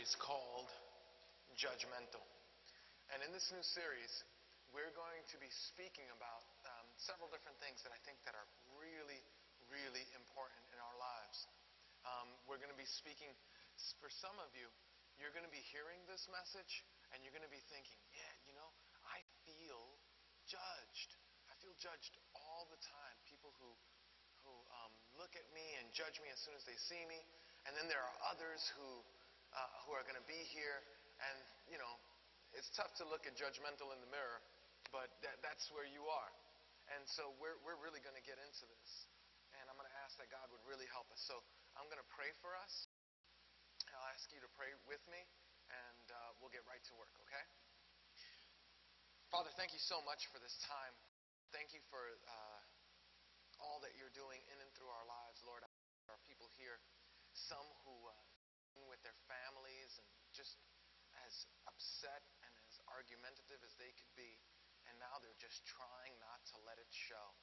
[0.00, 0.72] series called
[1.60, 2.24] Judgmental.
[3.12, 4.08] And in this new series,
[4.72, 8.48] we're going to be speaking about um, several different things that I think that are
[8.80, 9.20] really,
[9.68, 11.44] really important in our lives.
[12.08, 13.28] Um, we're going to be speaking,
[14.00, 14.72] for some of you,
[15.20, 16.80] you're going to be hearing this message
[17.12, 18.72] and you're going to be thinking, yeah, you know,
[19.04, 19.84] I feel
[20.48, 21.20] judged.
[21.52, 23.16] I feel judged all the time.
[23.28, 23.68] People who,
[24.48, 27.20] who um, look at me and judge me as soon as they see me.
[27.68, 29.04] And then there are others who,
[29.54, 30.82] uh, who are going to be here.
[31.20, 31.36] And,
[31.68, 31.94] you know,
[32.56, 34.40] it's tough to look at judgmental in the mirror,
[34.90, 36.30] but that, that's where you are.
[36.90, 38.90] And so we're, we're really going to get into this.
[39.54, 41.22] And I'm going to ask that God would really help us.
[41.26, 41.38] So
[41.78, 42.90] I'm going to pray for us.
[43.90, 45.18] I'll ask you to pray with me,
[45.70, 47.42] and uh, we'll get right to work, okay?
[49.34, 50.94] Father, thank you so much for this time.
[51.50, 52.58] Thank you for uh,
[53.62, 55.66] all that you're doing in and through our lives, Lord.
[56.06, 56.78] There are people here,
[57.34, 58.14] some who uh,
[58.88, 60.58] with their families and just
[61.26, 64.38] as upset and as argumentative as they could be,
[64.88, 67.34] and now they're just trying not to let it show,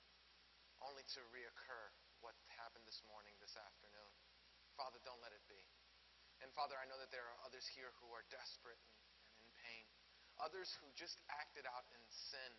[0.83, 1.91] only to reoccur
[2.23, 4.13] what happened this morning, this afternoon.
[4.79, 5.61] Father, don't let it be.
[6.41, 9.49] And Father, I know that there are others here who are desperate and, and in
[9.57, 9.85] pain,
[10.37, 12.52] others who just acted out in sin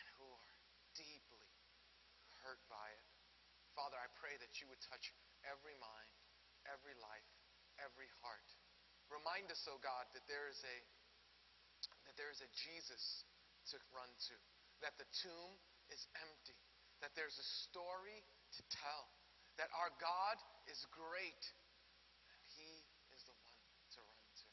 [0.00, 0.56] and who are
[0.96, 1.52] deeply
[2.40, 3.06] hurt by it.
[3.76, 5.12] Father, I pray that you would touch
[5.44, 6.12] every mind,
[6.64, 7.28] every life,
[7.84, 8.48] every heart.
[9.10, 10.76] Remind us, oh God, that there is a
[12.06, 13.24] that there is a Jesus
[13.70, 14.36] to run to,
[14.82, 15.54] that the tomb
[15.94, 16.58] is empty,
[16.98, 19.06] that there's a story to tell,
[19.56, 20.36] that our God
[20.66, 21.44] is great,
[22.34, 22.82] and He
[23.14, 23.62] is the one
[23.94, 24.50] to run to.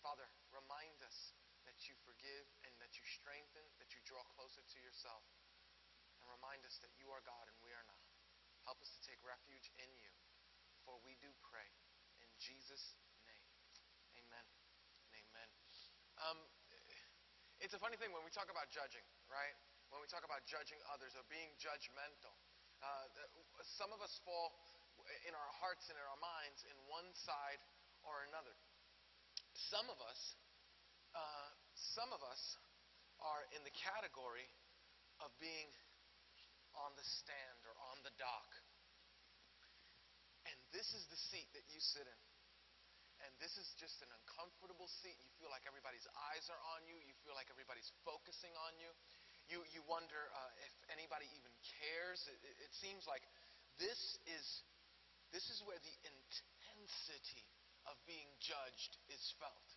[0.00, 1.36] Father, remind us
[1.68, 5.24] that you forgive and that you strengthen, that you draw closer to yourself,
[6.20, 8.08] and remind us that you are God and we are not.
[8.64, 10.12] Help us to take refuge in you,
[10.88, 11.68] for we do pray
[12.38, 13.44] Jesus' name.
[14.18, 14.46] Amen.
[15.14, 15.48] Amen.
[16.24, 16.38] Um,
[17.62, 19.54] it's a funny thing when we talk about judging, right?
[19.88, 22.34] When we talk about judging others or being judgmental,
[22.82, 23.06] uh,
[23.78, 24.52] some of us fall
[25.24, 27.60] in our hearts and in our minds in one side
[28.04, 28.52] or another.
[29.70, 30.20] Some of us,
[31.14, 31.48] uh,
[31.96, 32.42] some of us
[33.22, 34.44] are in the category
[35.22, 35.70] of being
[36.74, 38.50] on the stand or on the dock.
[40.48, 42.20] And this is the seat that you sit in
[43.24, 45.16] and this is just an uncomfortable seat.
[45.24, 46.96] You feel like everybody's eyes are on you.
[47.00, 48.92] You feel like everybody's focusing on you.
[49.48, 52.20] You, you wonder uh, if anybody even cares.
[52.28, 53.24] It, it, it seems like
[53.80, 54.46] this is,
[55.32, 57.48] this is where the intensity
[57.88, 59.68] of being judged is felt.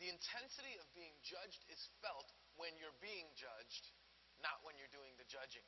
[0.00, 3.92] The intensity of being judged is felt when you're being judged,
[4.40, 5.64] not when you're doing the judging.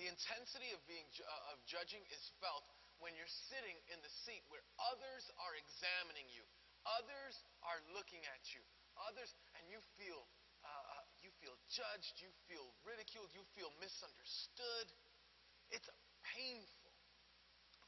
[0.00, 2.64] The intensity of being uh, of judging is felt
[2.98, 6.42] when you're sitting in the seat where others are examining you,
[6.84, 8.62] others are looking at you,
[9.10, 10.26] others, and you feel
[10.66, 14.90] uh, uh, you feel judged, you feel ridiculed, you feel misunderstood.
[15.70, 15.96] It's a
[16.34, 16.94] painful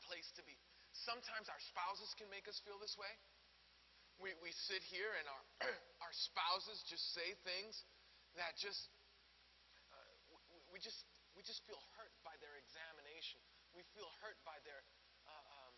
[0.06, 0.54] place to be.
[0.94, 3.10] Sometimes our spouses can make us feel this way.
[4.21, 5.42] We, we sit here and our,
[6.04, 7.75] our spouses just say things
[8.37, 8.91] that just,
[9.91, 10.12] uh,
[10.53, 11.03] we, we, just,
[11.34, 13.41] we just feel hurt by their examination.
[13.74, 14.80] We feel hurt by their,
[15.26, 15.74] uh, um,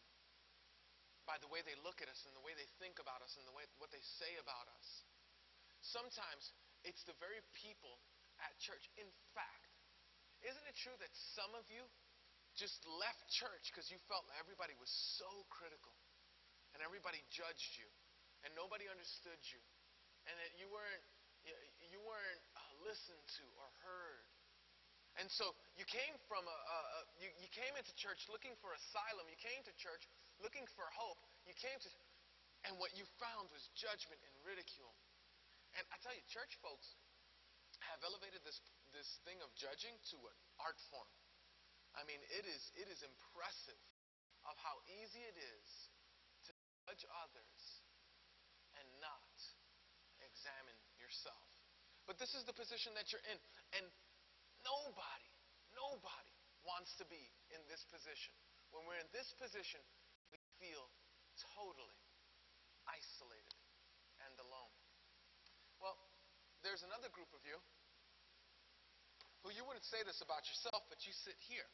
[1.29, 3.45] by the way they look at us and the way they think about us and
[3.45, 4.89] the way what they say about us.
[5.83, 8.01] Sometimes it's the very people
[8.43, 8.87] at church.
[8.99, 9.71] In fact,
[10.43, 11.87] isn't it true that some of you
[12.59, 15.95] just left church because you felt everybody was so critical
[16.77, 17.89] and everybody judged you
[18.45, 19.61] and nobody understood you
[20.29, 21.05] and that you weren't
[21.91, 24.32] you weren't uh, listened to or heard
[25.21, 25.45] and so
[25.77, 29.29] you came from a, a, a you, you came into church looking for asylum.
[29.29, 30.09] You came to church
[30.41, 31.21] looking for hope.
[31.45, 31.89] You came to,
[32.65, 34.97] and what you found was judgment and ridicule.
[35.77, 36.97] And I tell you, church folks
[37.93, 38.57] have elevated this
[38.97, 41.09] this thing of judging to an art form.
[41.93, 43.81] I mean, it is it is impressive
[44.49, 45.69] of how easy it is
[46.49, 46.51] to
[46.89, 47.61] judge others
[48.81, 49.37] and not
[50.25, 51.49] examine yourself.
[52.09, 53.39] But this is the position that you're in.
[53.79, 53.87] And
[54.63, 55.29] Nobody,
[55.75, 57.21] nobody wants to be
[57.51, 58.35] in this position.
[58.71, 59.83] When we're in this position,
[60.31, 60.87] we feel
[61.59, 62.01] totally
[62.87, 63.61] isolated
[64.23, 64.75] and alone.
[65.83, 65.99] Well,
[66.63, 67.59] there's another group of you
[69.43, 71.67] who you wouldn't say this about yourself, but you sit here.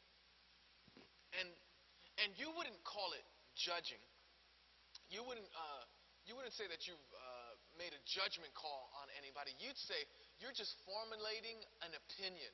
[1.37, 1.49] And
[2.25, 4.01] and you wouldn't call it judging.
[5.13, 5.85] You wouldn't uh,
[6.25, 9.53] you wouldn't say that you've uh, made a judgment call on anybody.
[9.61, 9.97] You'd say
[10.41, 12.49] you're just formulating an opinion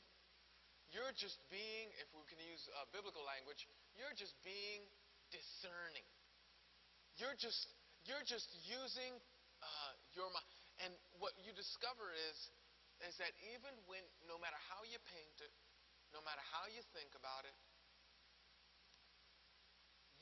[0.96, 3.68] you're just being, if we can use uh, biblical language,
[4.00, 4.88] you're just being
[5.28, 6.08] discerning.
[7.20, 7.68] You're just
[8.08, 9.12] you're just using
[9.60, 10.46] uh, your mind.
[10.86, 12.38] And what you discover is,
[13.04, 15.52] is that even when, no matter how you paint it,
[16.14, 17.58] no matter how you think about it,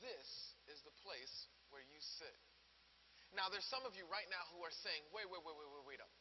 [0.00, 2.36] this is the place where you sit.
[3.36, 5.84] Now, there's some of you right now who are saying, wait, wait, wait, wait, wait,
[5.84, 6.12] wait up.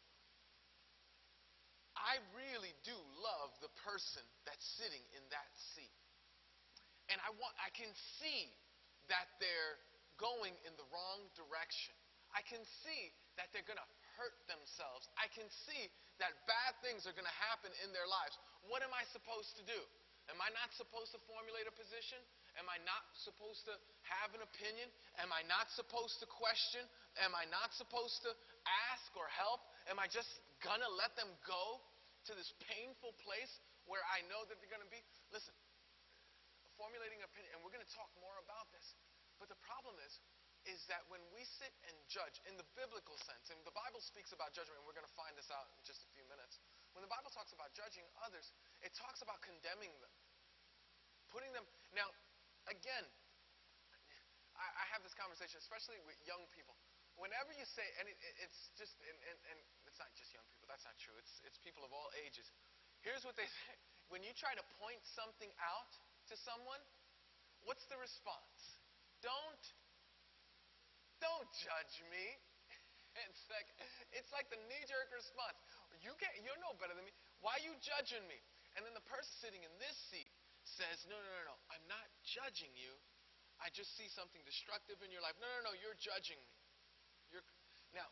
[2.04, 5.96] I really do love the person that's sitting in that seat.
[7.12, 8.52] And I want I can see
[9.12, 9.80] that they're
[10.20, 11.96] going in the wrong direction.
[12.32, 15.10] I can see that they're going to hurt themselves.
[15.18, 15.90] I can see
[16.22, 18.38] that bad things are going to happen in their lives.
[18.70, 19.80] What am I supposed to do?
[20.32, 22.22] Am I not supposed to formulate a position?
[22.56, 23.76] Am I not supposed to
[24.08, 24.88] have an opinion?
[25.20, 26.86] Am I not supposed to question?
[27.20, 28.32] Am I not supposed to
[28.88, 29.60] ask or help?
[29.92, 30.32] Am I just
[30.64, 31.84] gonna let them go
[32.30, 35.02] to this painful place where I know that they're gonna be?
[35.32, 35.54] Listen,
[36.80, 38.96] formulating opinion, and we're gonna talk more about this.
[39.40, 40.20] But the problem is,
[40.64, 44.32] is that when we sit and judge in the biblical sense, and the Bible speaks
[44.32, 46.60] about judgment, and we're going to find this out in just a few minutes.
[46.96, 48.48] When the Bible talks about judging others,
[48.80, 50.14] it talks about condemning them,
[51.36, 51.68] putting them.
[51.92, 52.08] Now,
[52.72, 53.04] again,
[54.56, 56.80] I, I have this conversation, especially with young people.
[57.18, 60.66] Whenever you say, and it, it's just, and, and, and it's not just young people,
[60.66, 61.14] that's not true.
[61.22, 62.50] It's, it's people of all ages.
[63.06, 63.76] Here's what they say.
[64.12, 65.90] When you try to point something out
[66.30, 66.78] to someone,
[67.66, 68.62] what's the response?
[69.26, 69.64] Don't
[71.24, 72.26] don't judge me.
[73.30, 73.66] It's like
[74.14, 75.58] it's like the knee-jerk response.
[76.04, 77.16] You can't you're no better than me.
[77.42, 78.38] Why are you judging me?
[78.76, 80.30] And then the person sitting in this seat
[80.66, 81.58] says, No, no, no, no.
[81.74, 82.94] I'm not judging you.
[83.62, 85.38] I just see something destructive in your life.
[85.40, 86.50] No, no, no, you're judging me.
[87.94, 88.10] Now,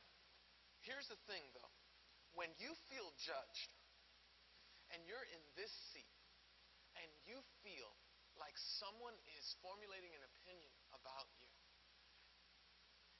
[0.86, 1.74] here's the thing though.
[2.38, 3.72] When you feel judged
[4.94, 6.16] and you're in this seat
[7.01, 7.92] and you feel
[8.39, 11.50] like someone is formulating an opinion about you,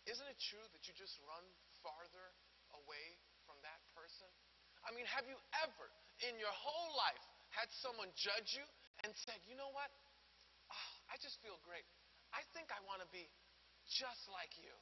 [0.08, 1.44] isn't it true that you just run
[1.84, 2.34] farther
[2.78, 4.30] away from that person?
[4.82, 5.88] I mean, have you ever
[6.26, 8.66] in your whole life had someone judge you
[9.06, 9.92] and said, you know what?
[10.72, 11.86] Oh, I just feel great.
[12.34, 13.28] I think I want to be
[13.86, 14.74] just like you.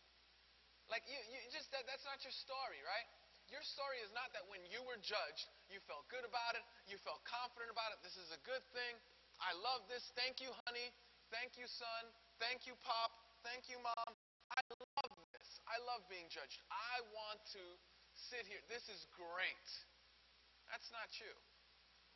[0.90, 3.06] Like you, you just that, that's not your story, right?
[3.50, 7.02] Your story is not that when you were judged, you felt good about it, you
[7.02, 8.02] felt confident about it.
[8.06, 8.94] This is a good thing.
[9.42, 10.06] I love this.
[10.14, 10.94] Thank you, honey.
[11.34, 12.04] Thank you, son.
[12.38, 13.10] Thank you, pop.
[13.42, 14.12] Thank you, mom.
[14.54, 14.62] I
[14.98, 15.62] love this.
[15.70, 16.62] I love being judged.
[16.70, 17.64] I want to
[18.14, 18.62] sit here.
[18.70, 19.70] This is great.
[20.70, 21.34] That's not you.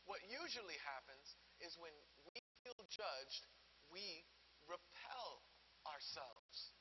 [0.05, 1.93] What usually happens is when
[2.29, 3.45] we feel judged,
[3.93, 4.25] we
[4.65, 5.41] repel
[5.87, 6.73] ourselves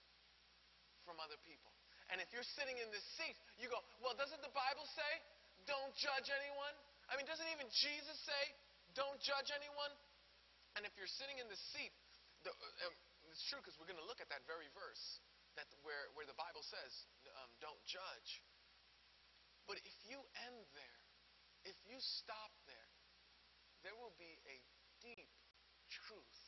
[1.04, 1.70] from other people.
[2.12, 5.12] And if you're sitting in this seat, you go, well, doesn't the Bible say,
[5.64, 6.76] don't judge anyone?
[7.08, 8.42] I mean, doesn't even Jesus say,
[8.92, 9.92] don't judge anyone?
[10.76, 11.92] And if you're sitting in this seat,
[12.44, 12.94] the, um,
[13.32, 15.24] it's true because we're going to look at that very verse
[15.56, 16.92] that where, where the Bible says,
[17.40, 18.44] um, don't judge.
[19.64, 21.00] But if you end there,
[21.64, 22.92] if you stop there,
[23.84, 24.56] there will be a
[25.00, 25.32] deep
[25.88, 26.40] truth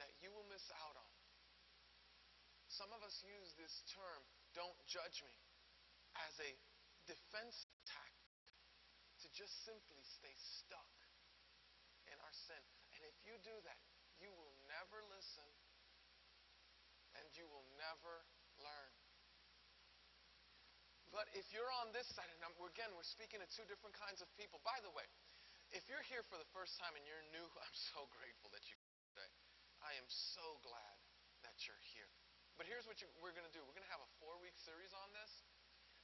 [0.00, 1.12] that you will miss out on.
[2.72, 4.22] Some of us use this term,
[4.54, 5.36] don't judge me,
[6.26, 6.50] as a
[7.06, 8.20] defense tactic
[9.22, 10.94] to just simply stay stuck
[12.08, 12.62] in our sin.
[12.96, 13.80] And if you do that,
[14.18, 15.46] you will never listen
[17.18, 18.24] and you will never
[18.62, 18.94] learn.
[21.10, 24.22] But if you're on this side, and I'm, again, we're speaking to two different kinds
[24.22, 24.62] of people.
[24.62, 25.02] By the way,
[25.74, 28.78] if you're here for the first time and you're new, I'm so grateful that you
[29.10, 29.30] today.
[29.82, 30.96] I am so glad
[31.42, 32.10] that you're here.
[32.58, 33.62] But here's what you, we're going to do.
[33.64, 35.42] We're going to have a four-week series on this,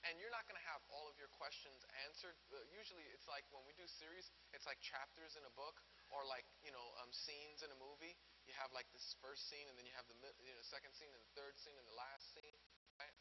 [0.04, 2.36] and you're not going to have all of your questions answered.
[2.52, 5.82] Uh, usually, it's like when we do series, it's like chapters in a book,
[6.14, 8.14] or like you know um, scenes in a movie.
[8.46, 11.10] You have like this first scene, and then you have the you know, second scene,
[11.10, 12.56] and the third scene, and the last scene,
[13.00, 13.14] right?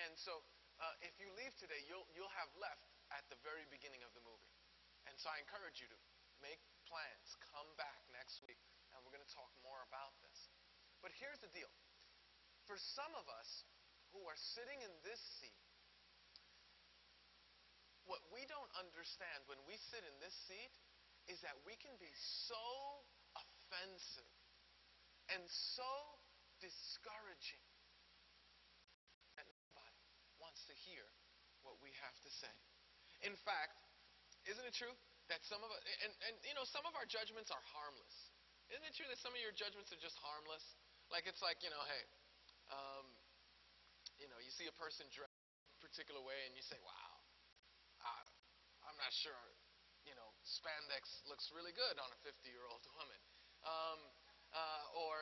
[0.00, 0.42] And so,
[0.80, 4.24] uh, if you leave today, you'll you'll have left at the very beginning of the
[4.24, 4.54] movie.
[5.04, 5.98] And so, I encourage you to
[6.40, 7.36] make plans.
[7.52, 8.58] Come back next week,
[8.90, 10.48] and we're going to talk more about this.
[11.04, 11.68] But here's the deal
[12.66, 13.50] for some of us
[14.12, 15.64] who are sitting in this seat,
[18.04, 20.72] what we don't understand when we sit in this seat
[21.28, 22.12] is that we can be
[22.46, 22.60] so
[23.32, 24.28] offensive
[25.32, 25.88] and so
[26.60, 27.64] discouraging
[29.40, 30.00] that nobody
[30.36, 31.08] wants to hear
[31.64, 32.52] what we have to say.
[33.24, 33.80] In fact,
[34.44, 34.92] isn't it true
[35.32, 38.16] that some of us, and, and you know, some of our judgments are harmless.
[38.68, 40.64] Isn't it true that some of your judgments are just harmless?
[41.08, 42.04] Like it's like, you know, hey,
[42.70, 43.06] um,
[44.20, 45.32] you know, you see a person dressed
[45.76, 47.14] a particular way and you say, wow,
[48.94, 49.42] I'm not sure,
[50.06, 53.20] you know, spandex looks really good on a 50-year-old woman.
[53.66, 53.98] Um,
[54.54, 55.18] uh, or,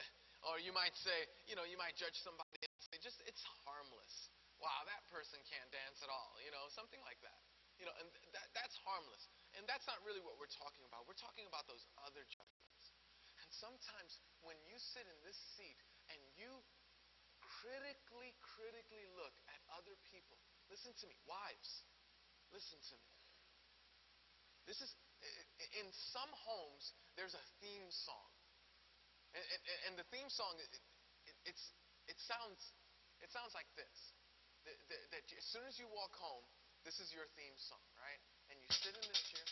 [0.46, 4.30] or you might say, you know, you might judge somebody and say, just, it's harmless.
[4.62, 7.42] Wow, that person can't dance at all, you know, something like that.
[7.82, 9.26] You know, and that, that's harmless.
[9.58, 11.04] And that's not really what we're talking about.
[11.04, 12.94] We're talking about those other judgments.
[13.42, 16.48] And sometimes when you sit in this seat and you
[17.62, 20.36] critically, critically look at other people,
[20.68, 21.84] listen to me, wives,
[22.52, 23.14] listen to me.
[24.66, 24.90] This is,
[25.78, 28.30] in some homes, there's a theme song.
[29.32, 30.70] And, and, and the theme song, it,
[31.28, 31.64] it, it's,
[32.10, 32.60] it, sounds,
[33.22, 34.14] it sounds like this.
[34.66, 36.42] That, that, that as soon as you walk home,
[36.82, 38.22] this is your theme song, right?
[38.50, 39.46] And you sit in this chair.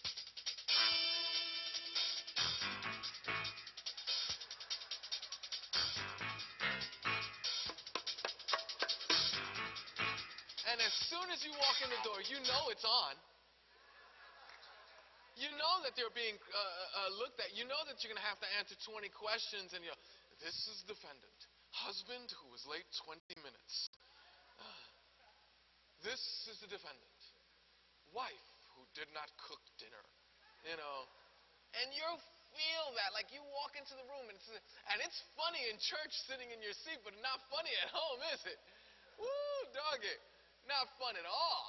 [10.94, 13.14] As soon as you walk in the door, you know it's on.
[15.34, 17.50] You know that they're being uh, uh, uh looked at.
[17.58, 19.98] You know that you're going to have to answer 20 questions, and you're,
[20.38, 21.38] this is defendant,
[21.74, 23.90] husband who was late 20 minutes.
[26.06, 27.18] this is the defendant,
[28.14, 30.04] wife who did not cook dinner.
[30.70, 30.96] You know,
[31.82, 32.06] and you
[32.54, 34.46] feel that like you walk into the room and it's
[34.94, 38.42] and it's funny in church sitting in your seat, but not funny at home, is
[38.46, 38.58] it?
[39.18, 40.22] Woo, dog it,
[40.68, 41.64] not fun at all.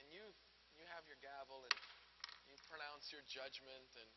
[0.00, 0.24] And you
[0.76, 1.76] you have your gavel and
[2.50, 4.10] you pronounce your judgment and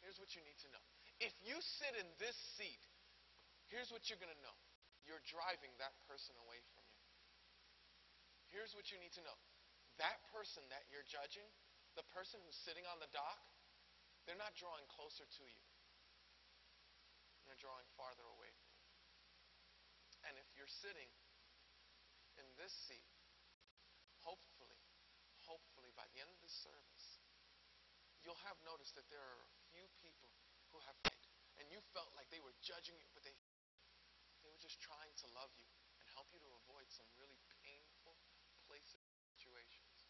[0.00, 0.84] here's what you need to know.
[1.20, 2.80] If you sit in this seat,
[3.68, 4.56] here's what you're going to know.
[5.04, 7.00] You're driving that person away from you.
[8.48, 9.36] Here's what you need to know.
[10.00, 11.46] That person that you're judging,
[11.94, 13.44] the person who's sitting on the dock,
[14.24, 15.64] they're not drawing closer to you.
[17.44, 18.88] They're drawing farther away from you.
[20.24, 21.08] And if you're sitting
[22.40, 23.06] in this seat,
[24.24, 24.80] hopefully,
[25.44, 27.20] hopefully by the end of this service,
[28.24, 30.32] you'll have noticed that there are a few people
[30.72, 31.28] who have prayed,
[31.60, 33.36] and you felt like they were judging you, but they
[34.40, 35.68] they were just trying to love you
[36.00, 38.16] and help you to avoid some really painful
[38.64, 40.08] places and situations.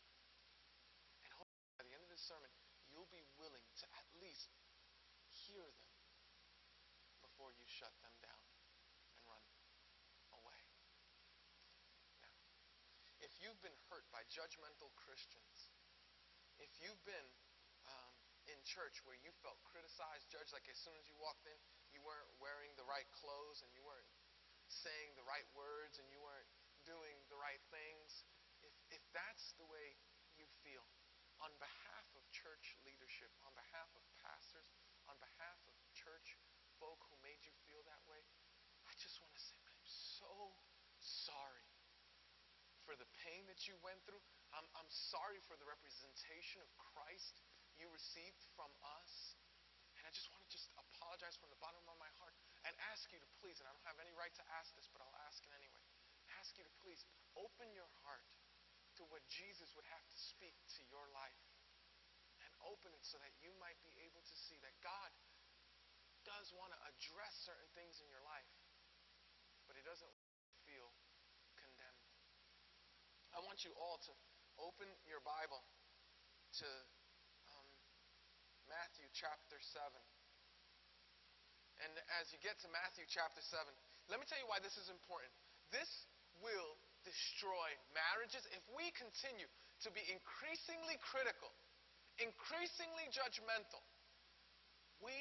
[1.26, 2.50] And hopefully by the end of this sermon,
[2.86, 4.54] you'll be willing to at least
[5.26, 5.90] hear them
[7.26, 8.46] before you shut them down
[9.18, 9.42] and run
[10.38, 10.62] away.
[13.18, 15.72] If you've been hurt by judgmental Christians,
[16.60, 17.28] if you've been
[17.88, 18.14] um,
[18.52, 21.56] in church where you felt criticized, judged, like as soon as you walked in,
[21.90, 24.06] you weren't wearing the right clothes and you weren't
[24.68, 26.52] saying the right words and you weren't
[26.84, 28.28] doing the right things,
[28.60, 29.96] if, if that's the way
[30.36, 30.84] you feel,
[31.40, 34.68] on behalf of church leadership, on behalf of pastors,
[35.08, 36.36] on behalf of church
[36.76, 38.20] folk who made you feel that way,
[38.84, 40.52] I just want to say I'm so
[41.00, 41.59] sorry
[42.90, 44.18] for the pain that you went through.
[44.50, 47.38] I'm, I'm sorry for the representation of Christ
[47.78, 48.66] you received from
[48.98, 49.38] us.
[49.94, 52.34] And I just want to just apologize from the bottom of my heart
[52.66, 54.98] and ask you to please, and I don't have any right to ask this, but
[55.06, 55.86] I'll ask it anyway.
[56.42, 57.06] Ask you to please
[57.38, 58.26] open your heart
[58.98, 61.46] to what Jesus would have to speak to your life.
[62.42, 65.14] And open it so that you might be able to see that God
[66.26, 68.50] does want to address certain things in your life,
[69.70, 70.16] but He doesn't
[70.66, 70.90] feel
[73.30, 74.12] I want you all to
[74.58, 75.62] open your Bible
[76.58, 76.68] to
[77.46, 77.68] um,
[78.66, 79.86] Matthew chapter 7.
[81.86, 83.70] And as you get to Matthew chapter 7,
[84.10, 85.30] let me tell you why this is important.
[85.70, 85.88] This
[86.42, 86.74] will
[87.06, 89.48] destroy marriages if we continue
[89.86, 91.48] to be increasingly critical,
[92.18, 93.80] increasingly judgmental.
[95.00, 95.16] We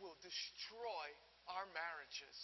[0.00, 1.06] will destroy
[1.52, 2.34] our marriages.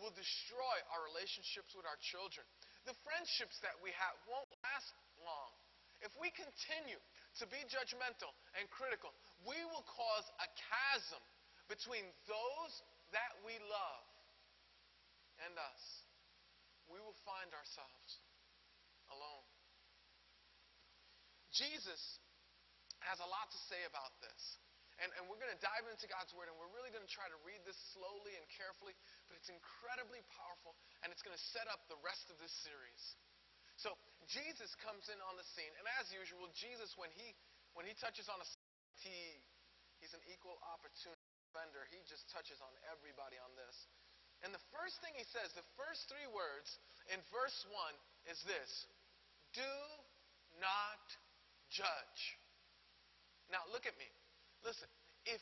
[0.00, 2.48] We'll destroy our relationships with our children
[2.86, 4.92] the friendships that we have won't last
[5.24, 5.52] long.
[5.98, 7.00] If we continue
[7.42, 9.10] to be judgmental and critical,
[9.42, 11.22] we will cause a chasm
[11.66, 12.72] between those
[13.10, 14.06] that we love
[15.42, 15.82] and us.
[16.86, 18.10] We will find ourselves
[19.10, 19.46] alone.
[21.50, 22.00] Jesus
[23.02, 24.42] has a lot to say about this.
[24.98, 27.30] And, and we're going to dive into God's Word, and we're really going to try
[27.30, 28.98] to read this slowly and carefully,
[29.30, 30.74] but it's incredibly powerful,
[31.06, 33.02] and it's going to set up the rest of this series.
[33.78, 33.94] So
[34.26, 37.30] Jesus comes in on the scene, and as usual, Jesus, when he
[37.78, 38.46] when he touches on a
[38.98, 39.14] he
[40.02, 41.86] he's an equal opportunity offender.
[41.94, 43.86] He just touches on everybody on this.
[44.42, 46.78] And the first thing he says, the first three words
[47.10, 47.94] in verse one
[48.26, 48.70] is this:
[49.54, 49.72] Do
[50.58, 51.02] not
[51.70, 52.20] judge.
[53.50, 54.10] Now look at me.
[54.64, 54.88] Listen,
[55.26, 55.40] if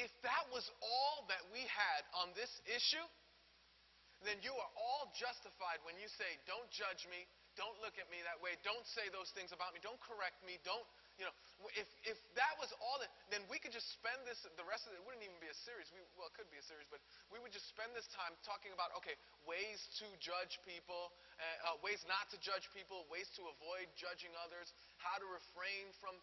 [0.00, 3.04] if that was all that we had on this issue,
[4.24, 7.26] then you are all justified when you say, Don't judge me,
[7.58, 10.56] don't look at me that way, don't say those things about me, don't correct me,
[10.64, 10.86] don't
[11.20, 11.34] You know,
[11.76, 14.96] if, if that was all that, then we could just spend this, the rest of
[14.96, 15.92] it, it wouldn't even be a series.
[15.92, 18.72] We, well, it could be a series, but we would just spend this time talking
[18.72, 23.44] about, okay, ways to judge people, uh, uh, ways not to judge people, ways to
[23.52, 26.16] avoid judging others, how to refrain from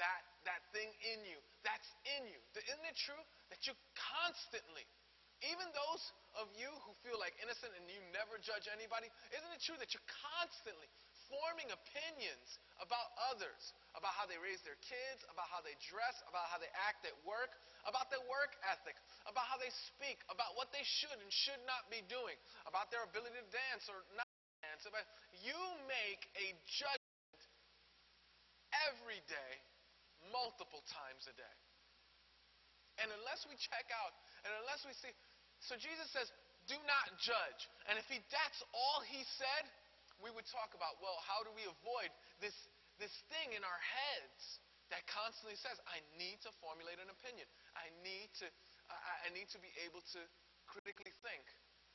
[0.00, 1.36] that, that thing in you.
[1.62, 1.86] That's
[2.18, 2.40] in you.
[2.56, 3.20] Isn't it true
[3.52, 4.88] that you constantly,
[5.44, 6.02] even those
[6.40, 9.92] of you who feel like innocent and you never judge anybody, isn't it true that
[9.92, 10.88] you're constantly
[11.30, 13.62] forming opinions about others,
[13.94, 17.14] about how they raise their kids, about how they dress, about how they act at
[17.22, 17.54] work,
[17.86, 18.98] about their work ethic,
[19.30, 22.34] about how they speak, about what they should and should not be doing,
[22.66, 24.26] about their ability to dance or not
[24.66, 24.82] dance.
[25.38, 27.40] You make a judgment
[28.90, 29.52] every day,
[30.28, 31.56] multiple times a day.
[33.00, 34.12] And unless we check out,
[34.44, 35.12] and unless we see,
[35.64, 36.28] so Jesus says,
[36.68, 37.60] do not judge.
[37.88, 39.64] And if he, that's all he said,
[40.20, 42.12] we would talk about, well, how do we avoid
[42.44, 42.52] this,
[43.00, 44.60] this thing in our heads
[44.92, 47.48] that constantly says, I need to formulate an opinion.
[47.72, 48.46] I need to,
[48.92, 50.20] I, I need to be able to
[50.68, 51.46] critically think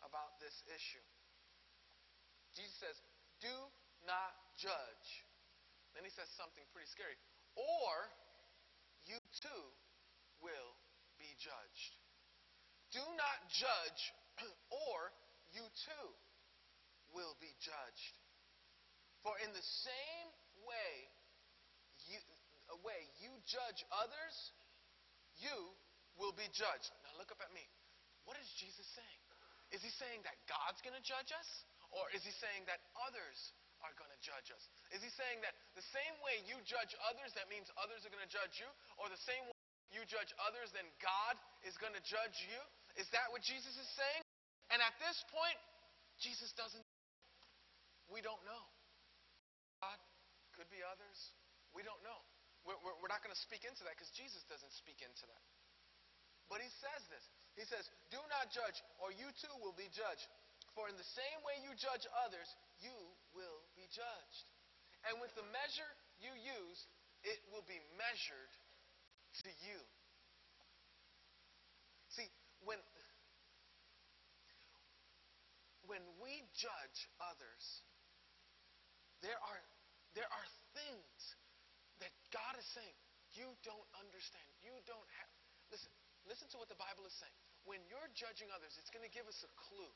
[0.02, 1.06] about this issue.
[2.58, 2.98] Jesus says,
[3.44, 3.54] do
[4.08, 5.08] not judge.
[5.94, 7.20] Then he says something pretty scary.
[7.56, 7.92] Or
[9.08, 9.64] you too
[10.44, 10.72] will
[11.18, 11.92] be judged.
[12.92, 14.02] Do not judge,
[14.72, 15.12] or
[15.52, 16.08] you too
[17.16, 18.16] will be judged.
[19.24, 20.28] For in the same
[20.68, 20.92] way
[22.06, 22.20] you,
[22.84, 24.36] way you judge others,
[25.40, 25.74] you
[26.20, 26.92] will be judged.
[27.04, 27.64] Now look up at me.
[28.28, 29.22] What is Jesus saying?
[29.74, 31.50] Is he saying that God's going to judge us?
[31.94, 33.38] Or is he saying that others
[33.86, 34.66] are going to judge us?
[34.90, 38.26] Is he saying that the same way you judge others, that means others are going
[38.26, 38.70] to judge you?
[38.98, 39.58] Or the same way
[39.94, 42.60] you judge others, then God is going to judge you?
[42.98, 44.24] Is that what Jesus is saying?
[44.74, 45.60] And at this point,
[46.18, 46.82] Jesus doesn't
[48.10, 48.64] we don't know.
[49.82, 49.98] God
[50.54, 51.20] could be others.
[51.74, 52.20] We don't know.
[52.66, 55.44] We're, we're, we're not going to speak into that because Jesus doesn't speak into that.
[56.50, 57.26] But he says this.
[57.58, 60.30] He says, Do not judge, or you too will be judged.
[60.78, 62.46] For in the same way you judge others,
[62.84, 62.94] you
[63.34, 63.64] will
[63.96, 64.46] judged.
[65.08, 66.80] And with the measure you use,
[67.24, 68.54] it will be measured
[69.42, 69.80] to you.
[72.12, 72.28] See,
[72.64, 72.80] when,
[75.88, 77.64] when we judge others,
[79.24, 79.62] there are,
[80.14, 81.20] there are things
[82.04, 82.96] that God is saying,
[83.36, 84.48] you don't understand.
[84.64, 85.32] You don't have.
[85.74, 85.92] Listen,
[86.24, 87.36] listen to what the Bible is saying.
[87.68, 89.96] When you're judging others, it's going to give us a clue.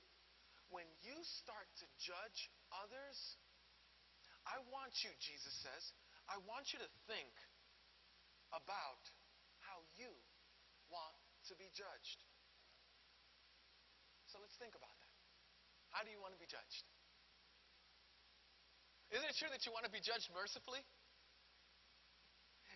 [0.74, 3.18] When you start to judge others,
[4.48, 5.84] I want you, Jesus says,
[6.30, 7.34] I want you to think
[8.54, 9.04] about
[9.66, 10.10] how you
[10.90, 11.18] want
[11.50, 12.20] to be judged.
[14.30, 15.14] So let's think about that.
[15.90, 16.86] How do you want to be judged?
[19.10, 20.86] Isn't it true that you want to be judged mercifully?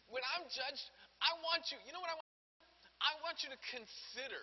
[0.09, 0.85] When I'm judged,
[1.21, 2.31] I want you, you know what I want?
[3.01, 4.41] I want you to consider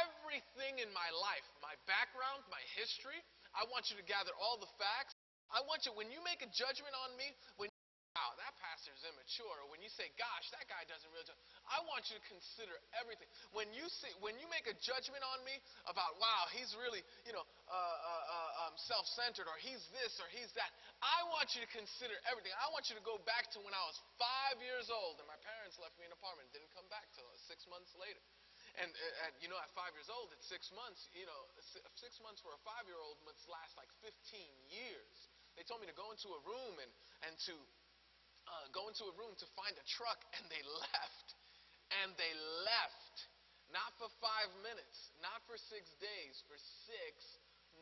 [0.00, 3.18] everything in my life, my background, my history.
[3.54, 5.13] I want you to gather all the facts.
[5.52, 7.68] I want you, when you make a judgment on me, when
[8.14, 9.50] wow, that pastor's immature.
[9.50, 11.26] Or when you say, gosh, that guy doesn't really,
[11.66, 13.26] I want you to consider everything.
[13.50, 15.58] When you see, when you make a judgment on me
[15.90, 20.30] about, wow, he's really, you know, uh, uh, uh, um, self-centered, or he's this, or
[20.30, 20.70] he's that,
[21.02, 22.54] I want you to consider everything.
[22.54, 25.38] I want you to go back to when I was five years old, and my
[25.42, 28.22] parents left me an apartment, didn't come back till six months later.
[28.74, 31.40] And, uh, you know, at five years old, at six months, you know,
[31.94, 34.10] six months for a five-year-old must last like 15
[34.66, 35.14] years.
[35.54, 36.92] They told me to go into a room and,
[37.30, 41.28] and to uh, go into a room to find a truck, and they left.
[42.02, 42.32] And they
[42.64, 43.16] left.
[43.72, 46.54] Not for five minutes, not for six days, for
[46.86, 47.16] six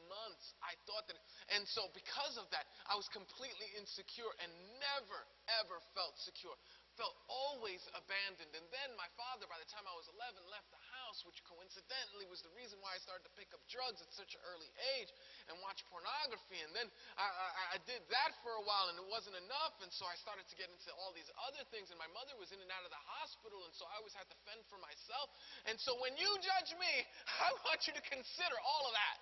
[0.08, 0.54] months.
[0.62, 1.18] I thought that,
[1.52, 5.20] and so because of that, I was completely insecure and never,
[5.60, 6.54] ever felt secure
[6.96, 8.52] felt always abandoned.
[8.52, 10.82] And then my father, by the time I was 11, left the
[11.12, 14.32] house, which coincidentally was the reason why I started to pick up drugs at such
[14.32, 15.12] an early age
[15.52, 16.56] and watch pornography.
[16.64, 16.88] And then
[17.20, 19.76] I, I, I did that for a while, and it wasn't enough.
[19.84, 21.92] And so I started to get into all these other things.
[21.92, 24.24] And my mother was in and out of the hospital, and so I always had
[24.32, 25.28] to fend for myself.
[25.68, 26.92] And so when you judge me,
[27.44, 29.16] I want you to consider all of that.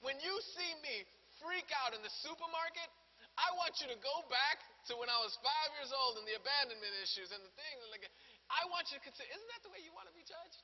[0.00, 1.04] When you see me
[1.44, 2.88] freak out in the supermarket,
[3.36, 6.40] I want you to go back to when I was five years old and the
[6.40, 7.76] abandonment issues and the thing.
[7.92, 8.08] Like,
[8.50, 10.60] I want you to consider, isn't that the way you want to be judged?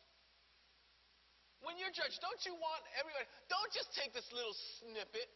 [1.67, 5.27] When you're judged, don't you want everybody, don't just take this little snippet.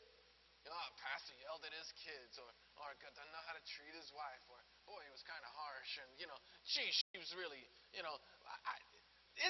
[0.71, 2.47] Oh, pastor yelled at his kids, or,
[2.79, 5.99] or doesn't know how to treat his wife, or, boy, he was kind of harsh,
[5.99, 8.15] and, you know, gee, she was really, you know.
[8.47, 8.79] I,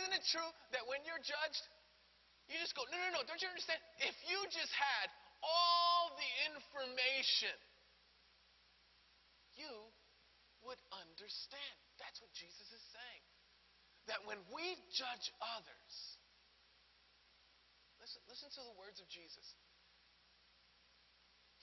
[0.00, 1.64] isn't it true that when you're judged,
[2.48, 3.82] you just go, no, no, no, don't you understand?
[4.00, 5.12] If you just had
[5.44, 7.58] all the information
[9.60, 9.72] you
[10.64, 11.76] would understand.
[12.00, 13.24] That's what Jesus is saying.
[14.08, 14.64] That when we
[14.96, 15.28] judge
[15.60, 15.94] others,
[18.00, 19.54] listen, listen to the words of Jesus.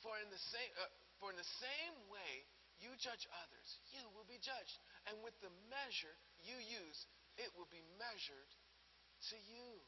[0.05, 2.45] For in the same, uh, for in the same way
[2.77, 4.77] you judge others, you will be judged.
[5.09, 6.13] And with the measure
[6.45, 7.09] you use,
[7.41, 8.51] it will be measured
[9.33, 9.81] to you.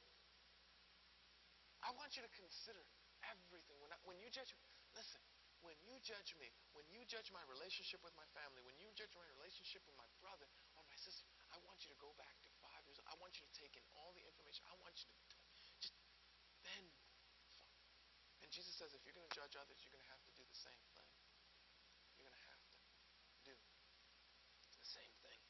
[1.85, 2.81] I want you to consider
[3.29, 3.77] everything.
[3.79, 4.51] When, I, when you judge,
[4.97, 5.21] listen,
[5.61, 9.11] when you judge me, when you judge my relationship with my family, when you judge
[9.13, 12.49] my relationship with my brother or my sister, I want you to go back to
[12.63, 12.99] five years.
[13.05, 14.63] I want you to take in all the information.
[14.71, 15.37] I want you to
[16.77, 20.41] And Jesus says, if you're going to judge others, you're going to have to do
[20.41, 21.13] the same thing.
[22.17, 22.81] You're going to have to
[23.45, 23.55] do
[24.73, 25.41] the same thing.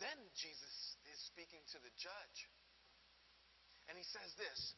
[0.00, 2.38] Then Jesus is speaking to the judge.
[3.88, 4.74] And he says this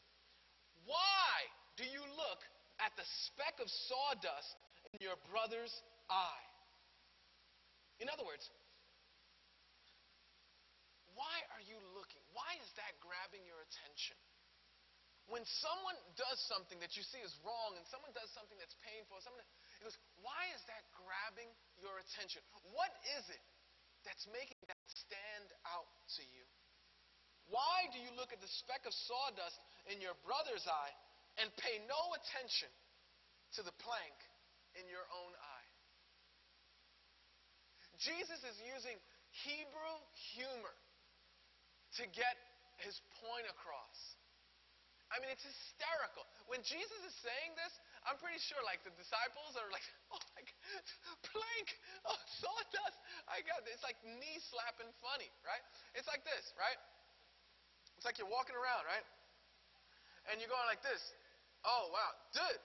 [0.85, 1.31] Why
[1.79, 2.41] do you look
[2.83, 4.59] at the speck of sawdust
[4.91, 5.73] in your brother's
[6.11, 6.47] eye?
[7.99, 8.47] In other words,
[11.15, 12.23] why are you looking?
[12.31, 14.15] Why is that grabbing your attention?
[15.29, 19.21] When someone does something that you see is wrong and someone does something that's painful,
[19.21, 19.45] someone
[19.85, 19.93] goes,
[20.25, 22.41] why is that grabbing your attention?
[22.73, 23.45] What is it
[24.01, 25.85] that's making that stand out
[26.17, 26.45] to you?
[27.53, 29.57] Why do you look at the speck of sawdust
[29.89, 30.93] in your brother's eye
[31.41, 32.69] and pay no attention
[33.57, 34.17] to the plank
[34.81, 35.69] in your own eye?
[38.01, 38.97] Jesus is using
[39.45, 39.95] Hebrew
[40.33, 40.75] humor
[42.01, 42.35] to get
[42.81, 43.97] his point across.
[45.09, 46.21] I mean, it's hysterical.
[46.45, 47.73] When Jesus is saying this,
[48.05, 50.83] I'm pretty sure, like, the disciples are like, oh my God,
[51.33, 51.67] plank,
[52.05, 52.97] oh, sawdust.
[53.25, 53.81] I got this.
[53.81, 55.61] It's like knee slapping funny, right?
[55.97, 56.77] It's like this, right?
[57.99, 59.03] It's like you're walking around, right?
[60.31, 61.01] And you're going like this.
[61.67, 62.63] Oh wow, dude,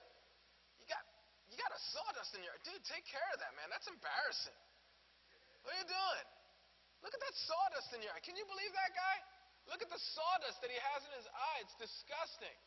[0.79, 1.03] you got
[1.51, 2.79] you got a sawdust in your dude.
[2.87, 3.67] Take care of that, man.
[3.67, 4.55] That's embarrassing.
[5.67, 6.27] What are you doing?
[7.03, 8.23] Look at that sawdust in your eye.
[8.23, 9.15] Can you believe that guy?
[9.69, 11.57] Look at the sawdust that he has in his eye.
[11.65, 12.57] It's disgusting.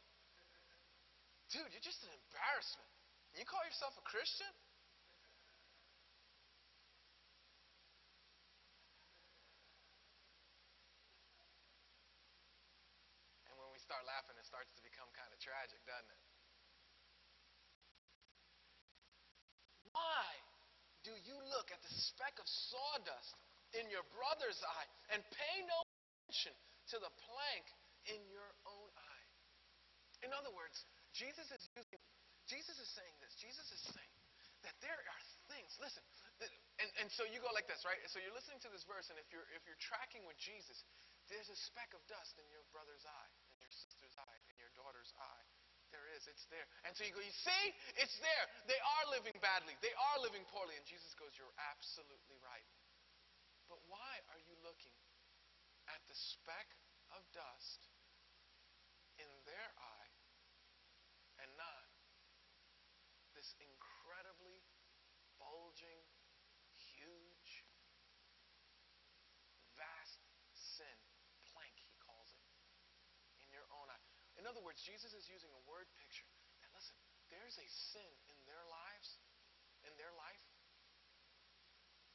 [1.54, 2.90] Dude, you're just an embarrassment.
[3.38, 4.50] You call yourself a Christian?
[13.46, 16.22] And when we start laughing, it starts to become kind of tragic, doesn't it?
[19.94, 20.26] Why
[21.06, 23.38] do you look at the speck of sawdust
[23.72, 25.78] in your brother's eye and pay no
[26.26, 26.52] attention
[26.94, 27.66] to the plank
[28.08, 29.26] in your own eye?
[30.26, 30.76] In other words,
[31.14, 32.00] Jesus is using,
[32.50, 33.32] Jesus is saying this.
[33.38, 34.16] Jesus is saying
[34.66, 36.02] that there are things, listen,
[36.82, 37.98] and, and so you go like this, right?
[38.10, 40.82] So you're listening to this verse, and if you're if you're tracking with Jesus,
[41.30, 44.70] there's a speck of dust in your brother's eye in your sister's eye, in your
[44.78, 45.46] daughter's eye.
[45.90, 46.68] There is, it's there.
[46.86, 47.64] And so you go, you see,
[47.98, 48.44] it's there.
[48.70, 49.74] They are living badly.
[49.82, 50.76] They are living poorly.
[50.78, 52.68] And Jesus goes, You're absolutely right.
[53.66, 54.94] But why are you looking
[55.94, 56.68] at the speck
[57.12, 57.88] of dust
[59.16, 60.12] in their eye
[61.40, 61.88] and not
[63.32, 64.66] this incredibly
[65.38, 66.02] bulging,
[66.74, 67.64] huge,
[69.78, 70.20] vast
[70.52, 70.98] sin
[71.46, 72.42] plank, he calls it,
[73.42, 74.04] In your own eye.
[74.36, 76.28] In other words, Jesus is using a word picture.
[76.66, 76.98] And listen,
[77.30, 79.18] there's a sin in their lives,
[79.86, 80.44] in their life.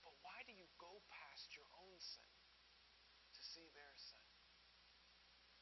[0.04, 2.32] But why do you go past your own sin
[3.54, 4.26] see their sin?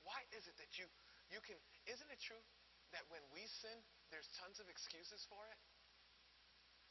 [0.08, 0.88] Why is it that you
[1.28, 2.42] you can isn't it true
[2.96, 3.78] that when we sin,
[4.12, 5.60] there's tons of excuses for it?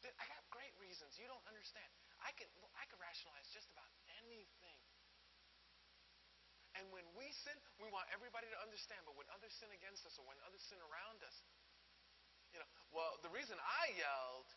[0.04, 1.20] I got great reasons.
[1.20, 1.88] You don't understand.
[2.24, 3.88] I can I can rationalize just about
[4.24, 4.80] anything
[6.78, 9.02] and when we sin, we want everybody to understand.
[9.04, 11.36] But when others sin against us or when others sin around us,
[12.54, 14.50] you know, well, the reason I yelled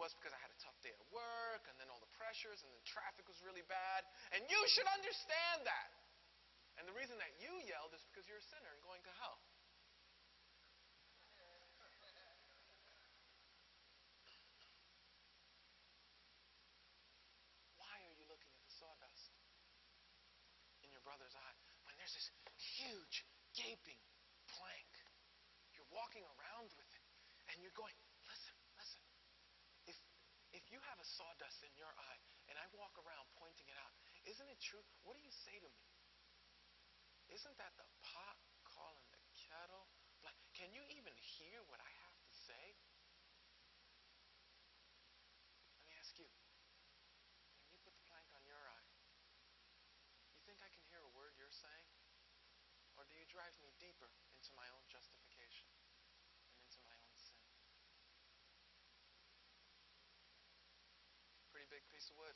[0.00, 2.72] was because I had a tough day at work and then all the pressures and
[2.72, 4.08] the traffic was really bad.
[4.32, 5.92] And you should understand that.
[6.80, 9.36] And the reason that you yelled is because you're a sinner and going to hell.
[17.76, 19.36] Why are you looking at the sawdust
[20.80, 21.56] in your brother's eye?
[21.84, 24.00] When there's this huge, gaping
[24.46, 24.92] plank.
[25.74, 27.04] You're walking around with it,
[27.50, 27.94] and you're going,
[28.26, 29.02] listen, listen.
[29.86, 29.96] If,
[30.54, 33.94] if you have a sawdust in your eye, and I walk around pointing it out,
[34.26, 34.82] isn't it true?
[35.02, 35.84] What do you say to me?
[37.30, 39.90] Isn't that the pot calling the kettle?
[40.22, 42.64] Like, can you even hear what I have to say?
[45.78, 46.26] Let me ask you.
[47.66, 48.90] When you put the plank on your eye,
[50.34, 51.90] you think I can hear a word you're saying?
[52.98, 55.70] Or do you drive me deeper into my own justification
[56.50, 57.40] and into my own sin?
[61.60, 62.32] Pretty big piece of wood.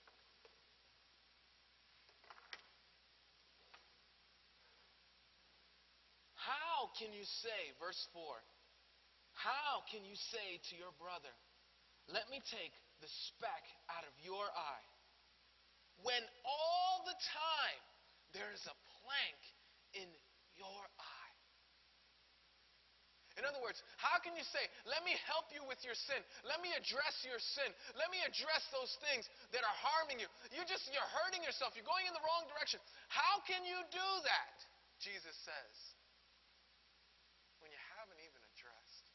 [6.36, 8.20] How can you say, verse 4,
[9.32, 11.32] how can you say to your brother,
[12.12, 13.64] let me take the speck
[13.96, 14.88] out of your eye,
[16.04, 17.82] when all the time
[18.36, 19.40] there is a plank
[20.04, 20.08] in
[20.52, 21.13] your eye?
[23.34, 26.22] In other words, how can you say, let me help you with your sin.
[26.46, 27.66] Let me address your sin.
[27.98, 30.30] Let me address those things that are harming you.
[30.54, 31.74] You just, you're hurting yourself.
[31.74, 32.78] You're going in the wrong direction.
[33.10, 34.56] How can you do that?
[35.02, 35.74] Jesus says,
[37.58, 39.10] when you haven't even addressed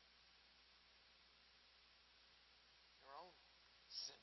[3.08, 3.32] your own
[3.88, 4.19] sin.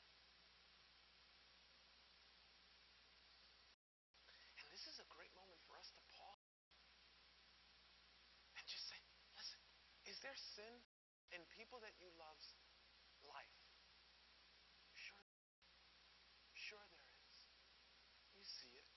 [4.61, 6.53] And this is a great moment for us to pause
[8.59, 8.99] and just say,
[9.33, 9.59] listen,
[10.05, 10.73] is there sin
[11.31, 12.55] in people that you love's
[13.27, 13.57] life?
[14.91, 15.23] Sure.
[16.51, 17.35] Sure there is.
[18.35, 18.91] You see it.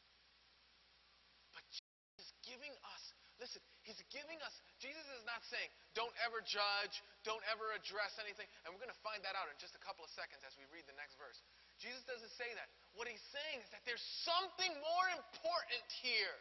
[1.55, 3.05] But Jesus is giving us,
[3.39, 6.95] listen, He's giving us, Jesus is not saying, don't ever judge,
[7.27, 8.47] don't ever address anything.
[8.63, 10.67] And we're going to find that out in just a couple of seconds as we
[10.71, 11.39] read the next verse.
[11.81, 12.69] Jesus doesn't say that.
[12.99, 16.37] What He's saying is that there's something more important here.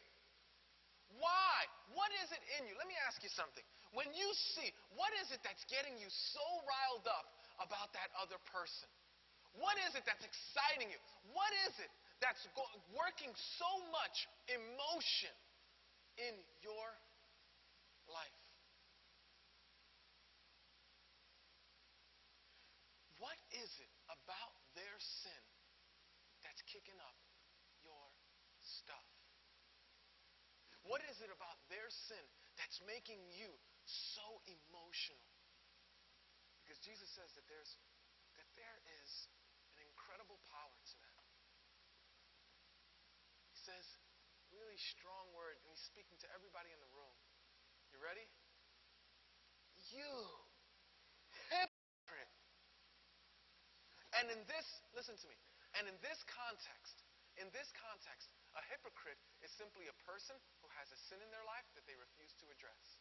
[1.17, 1.57] Why?
[1.97, 2.77] What is it in you?
[2.77, 3.65] Let me ask you something.
[3.97, 7.25] When you see, what is it that's getting you so riled up
[7.57, 8.85] about that other person?
[9.57, 11.01] What is it that's exciting you?
[11.33, 11.89] What is it
[12.21, 12.45] that's
[12.93, 15.33] working so much emotion
[16.21, 16.87] in your
[18.13, 18.37] life?
[23.19, 25.43] What is it about their sin
[26.39, 27.15] that's kicking up
[27.83, 28.07] your
[28.63, 29.03] stuff?
[30.87, 32.23] What is it about their sin
[32.55, 33.51] that's making you
[33.85, 35.27] so emotional?
[36.63, 37.75] Because Jesus says that there's
[38.39, 39.27] that there is
[39.75, 41.23] an incredible power to that.
[43.51, 43.83] He says
[44.55, 47.15] really strong word, and he's speaking to everybody in the room.
[47.91, 48.23] You ready?
[49.91, 50.13] You
[51.51, 52.33] hypocrite.
[54.19, 55.37] And in this, listen to me.
[55.79, 57.07] And in this context,
[57.39, 61.45] in this context, a hypocrite is simply a person who has a sin in their
[61.47, 62.99] life that they refuse to address.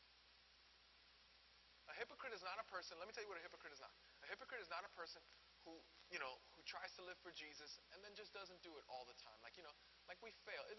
[1.91, 3.91] A hypocrite is not a person, let me tell you what a hypocrite is not.
[4.23, 5.25] A hypocrite is not a person
[5.65, 5.73] who,
[6.13, 9.09] you know, who tries to live for Jesus and then just doesn't do it all
[9.09, 9.41] the time.
[9.41, 9.73] Like, you know,
[10.05, 10.61] like we fail.
[10.69, 10.79] It,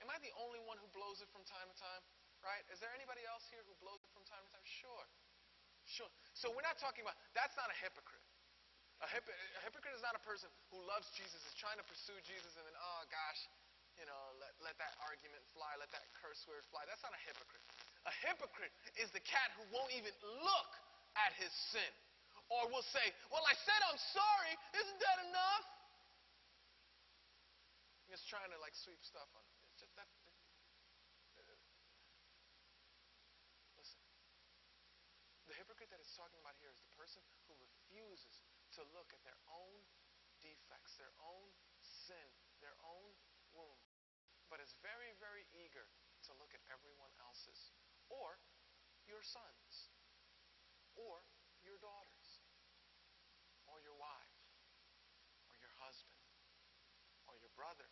[0.00, 2.02] am I the only one who blows it from time to time?
[2.40, 2.64] Right?
[2.72, 4.64] Is there anybody else here who blows it from time to time?
[4.64, 5.06] Sure.
[5.84, 6.10] Sure.
[6.32, 8.15] So we're not talking about, that's not a hypocrite.
[9.04, 12.56] A, a hypocrite is not a person who loves Jesus, is trying to pursue Jesus,
[12.56, 13.40] and then, oh gosh,
[13.96, 16.84] you know, let, let that argument fly, let that curse word fly.
[16.88, 17.64] That's not a hypocrite.
[18.04, 20.12] A hypocrite is the cat who won't even
[20.44, 20.70] look
[21.16, 21.92] at his sin.
[22.46, 24.54] Or will say, well, I said I'm sorry.
[24.78, 25.66] Isn't that enough?
[28.06, 29.42] He's trying to like sweep stuff on.
[29.74, 30.06] It's just that.
[33.74, 33.98] Listen.
[35.50, 37.18] The hypocrite that it's talking about here is the person
[37.50, 39.80] who refuses to look at their own
[40.44, 41.48] defects, their own
[41.80, 42.28] sin,
[42.60, 43.16] their own
[43.56, 43.88] wound,
[44.52, 45.88] but is very, very eager
[46.28, 47.72] to look at everyone else's,
[48.12, 48.36] or
[49.08, 49.90] your sons,
[50.92, 51.24] or
[51.64, 52.44] your daughters,
[53.64, 54.36] or your wife,
[55.48, 56.20] or your husband,
[57.24, 57.88] or your brother,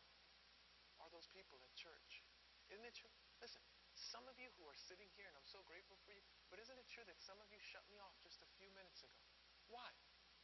[1.00, 2.22] or those people at church.
[2.68, 3.12] Isn't it true?
[3.40, 3.64] Listen,
[3.96, 6.76] some of you who are sitting here, and I'm so grateful for you, but isn't
[6.76, 9.18] it true that some of you shut me off just a few minutes ago?
[9.70, 9.88] Why?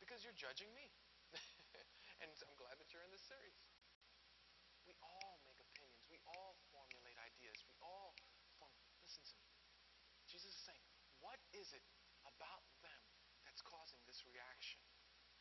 [0.00, 0.90] Because you're judging me.
[2.24, 3.54] and I'm glad that you're in this series.
[4.88, 6.02] We all make opinions.
[6.10, 7.60] We all formulate ideas.
[7.68, 8.16] We all
[8.58, 8.74] form.
[9.04, 9.52] Listen to me.
[10.26, 10.82] Jesus is saying,
[11.20, 11.84] what is it
[12.26, 13.02] about them
[13.44, 14.80] that's causing this reaction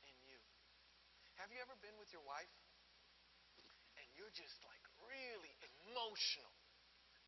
[0.05, 0.39] in you?
[1.39, 2.51] Have you ever been with your wife
[3.95, 6.51] and you're just like really emotional?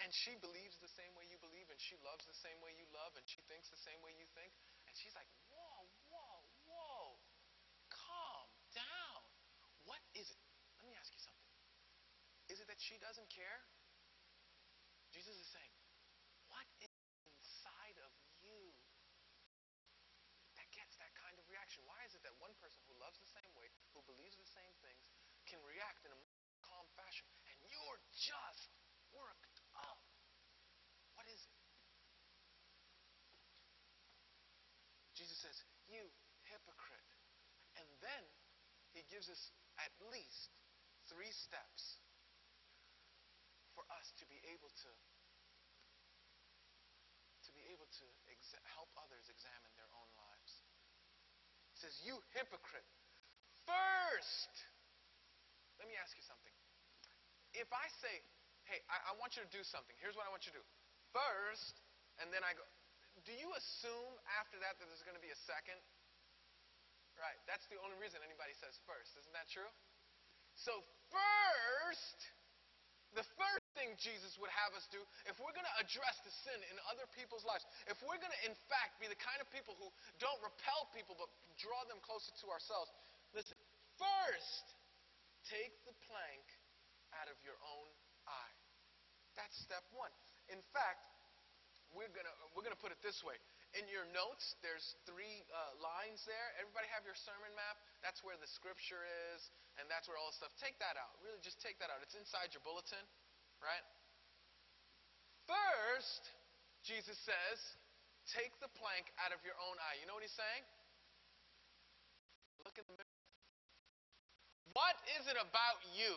[0.01, 2.89] And she believes the same way you believe, and she loves the same way you
[2.89, 4.49] love, and she thinks the same way you think.
[4.89, 7.21] And she's like, whoa, whoa, whoa,
[7.93, 9.21] calm down.
[9.85, 10.41] What is it?
[10.81, 11.41] Let me ask you something.
[12.49, 13.61] Is it that she doesn't care?
[15.13, 15.73] Jesus is saying,
[16.49, 16.89] what is
[17.29, 18.73] inside of you
[20.57, 21.85] that gets that kind of reaction?
[21.85, 24.73] Why is it that one person who loves the same way, who believes the same
[24.81, 25.05] things,
[25.45, 26.21] can react in a
[26.65, 28.73] calm fashion, and you're just
[29.13, 30.01] worked up?
[31.13, 31.57] What is it?
[35.13, 36.01] Jesus says, You
[36.49, 37.13] hypocrite.
[37.77, 38.23] And then
[38.97, 40.49] he gives us at least
[41.07, 42.01] three steps
[43.81, 44.91] for us to be able to
[47.41, 50.53] to be able to exa- help others examine their own lives.
[51.73, 52.85] He says, "You hypocrite!
[53.65, 54.53] First,
[55.81, 56.53] Let me ask you something.
[57.57, 58.21] If I say,
[58.69, 60.65] hey, I, I want you to do something, here's what I want you to do.
[61.09, 61.81] First,
[62.21, 62.61] and then I go,
[63.25, 65.81] do you assume after that that there's going to be a second?
[67.17, 67.37] Right.
[67.49, 69.17] That's the only reason anybody says first.
[69.17, 69.69] Isn't that true?
[70.53, 72.19] So, first,
[73.11, 76.59] the first thing Jesus would have us do, if we're going to address the sin
[76.71, 79.75] in other people's lives, if we're going to, in fact, be the kind of people
[79.75, 79.91] who
[80.23, 81.27] don't repel people but
[81.59, 82.87] draw them closer to ourselves,
[83.35, 83.59] listen,
[83.99, 84.65] first,
[85.43, 86.45] take the plank
[87.19, 87.89] out of your own
[88.27, 88.55] eye.
[89.35, 90.11] That's step one.
[90.51, 91.03] In fact,
[91.91, 93.35] we're gonna we're gonna put it this way.
[93.71, 96.47] In your notes, there's three uh, lines there.
[96.59, 97.79] Everybody have your sermon map.
[98.03, 98.99] That's where the scripture
[99.31, 99.47] is,
[99.79, 100.51] and that's where all the stuff.
[100.59, 101.15] Take that out.
[101.23, 102.03] Really, just take that out.
[102.03, 102.99] It's inside your bulletin,
[103.63, 103.85] right?
[105.47, 106.35] First,
[106.83, 107.59] Jesus says,
[108.35, 109.95] take the plank out of your own eye.
[110.03, 110.63] You know what he's saying?
[112.67, 113.19] Look in the mirror.
[114.75, 116.15] What is it about you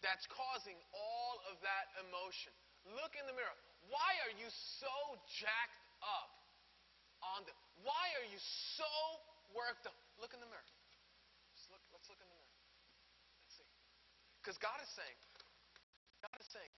[0.00, 2.52] that's causing all of that emotion?
[3.00, 3.56] Look in the mirror.
[3.88, 4.48] Why are you
[4.80, 4.92] so
[5.40, 6.39] jacked up
[7.22, 7.52] on the
[7.84, 8.40] why are you
[8.76, 8.88] so
[9.56, 9.96] worked up?
[10.20, 10.68] Look in the mirror.
[11.56, 12.56] Just look, let's look in the mirror.
[13.44, 13.70] Let's see.
[14.40, 15.18] Because God is saying,
[16.20, 16.72] God is saying,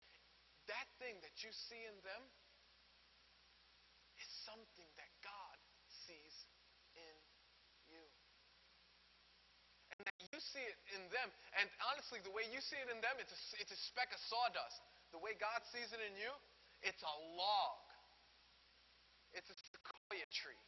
[0.70, 2.22] that thing that you see in them
[4.14, 5.58] is something that God
[6.06, 6.46] sees
[6.94, 7.16] in
[7.90, 8.04] you.
[9.98, 11.28] And that you see it in them.
[11.58, 14.22] And honestly, the way you see it in them, it's a, it's a speck of
[14.30, 14.80] sawdust.
[15.10, 16.30] The way God sees it in you,
[16.80, 17.82] it's a log.
[19.34, 19.56] It's a
[20.32, 20.58] tree.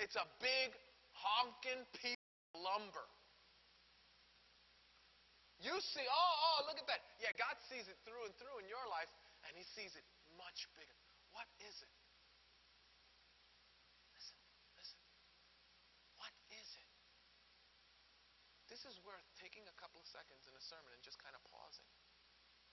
[0.00, 0.72] It's a big
[1.12, 2.20] honking piece
[2.52, 3.06] of lumber.
[5.62, 7.06] You see, oh, oh, look at that.
[7.22, 9.08] Yeah, God sees it through and through in your life,
[9.46, 10.02] and He sees it
[10.34, 10.98] much bigger.
[11.30, 11.94] What is it?
[14.10, 14.38] Listen,
[14.74, 14.98] listen.
[16.18, 16.88] What is it?
[18.66, 21.42] This is worth taking a couple of seconds in a sermon and just kind of
[21.46, 21.86] pausing.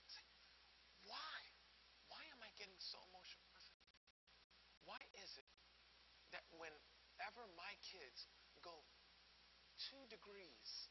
[0.10, 0.26] Say,
[1.06, 1.38] why?
[2.10, 3.49] Why am I getting so emotional?
[4.90, 5.46] Why is it
[6.34, 8.26] that whenever my kids
[8.66, 8.74] go
[9.78, 10.90] two degrees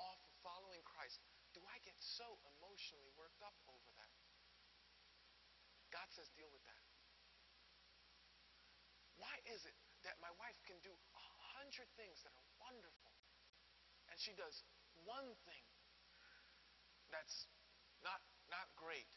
[0.00, 1.20] off of following Christ,
[1.52, 2.24] do I get so
[2.56, 4.12] emotionally worked up over that?
[5.92, 6.84] God says, deal with that.
[9.20, 9.76] Why is it
[10.08, 11.24] that my wife can do a
[11.60, 13.12] hundred things that are wonderful,
[14.08, 14.64] and she does
[15.04, 15.64] one thing
[17.12, 17.48] that's
[18.00, 19.08] not, not great?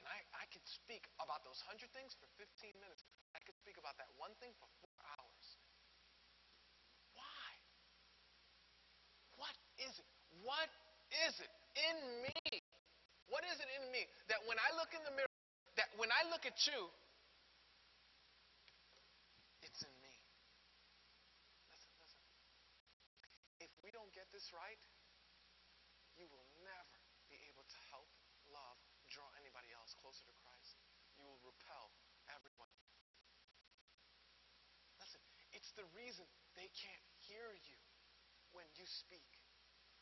[0.00, 3.04] And I, I can speak about those hundred things for 15 minutes.
[3.36, 5.46] I could speak about that one thing for four hours.
[7.12, 7.48] Why?
[9.36, 10.08] What is it?
[10.40, 10.72] What
[11.28, 12.64] is it in me?
[13.28, 15.36] What is it in me that when I look in the mirror,
[15.76, 16.88] that when I look at you,
[19.60, 20.14] it's in me?
[21.68, 22.24] Listen, listen.
[23.60, 24.80] If we don't get this right,
[26.16, 26.96] you will never
[27.28, 28.08] be able to help,
[28.48, 30.78] love, draw anybody else closer to Christ.
[31.18, 31.90] You will repel
[32.62, 33.00] everyone.
[35.00, 35.22] Listen,
[35.56, 37.78] it's the reason they can't hear you
[38.52, 39.26] when you speak.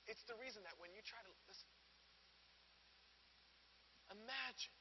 [0.09, 1.69] It's the reason that when you try to listen,
[4.09, 4.77] imagine,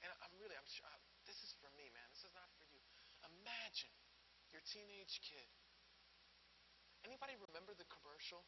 [0.00, 2.08] and I'm really, I'm sure, I'm, this is for me, man.
[2.16, 2.80] This is not for you.
[3.28, 3.92] Imagine
[4.50, 5.48] your teenage kid.
[7.04, 8.40] Anybody remember the commercial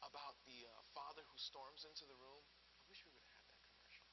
[0.00, 2.42] about the uh, father who storms into the room?
[2.78, 4.06] I wish we would have had that commercial.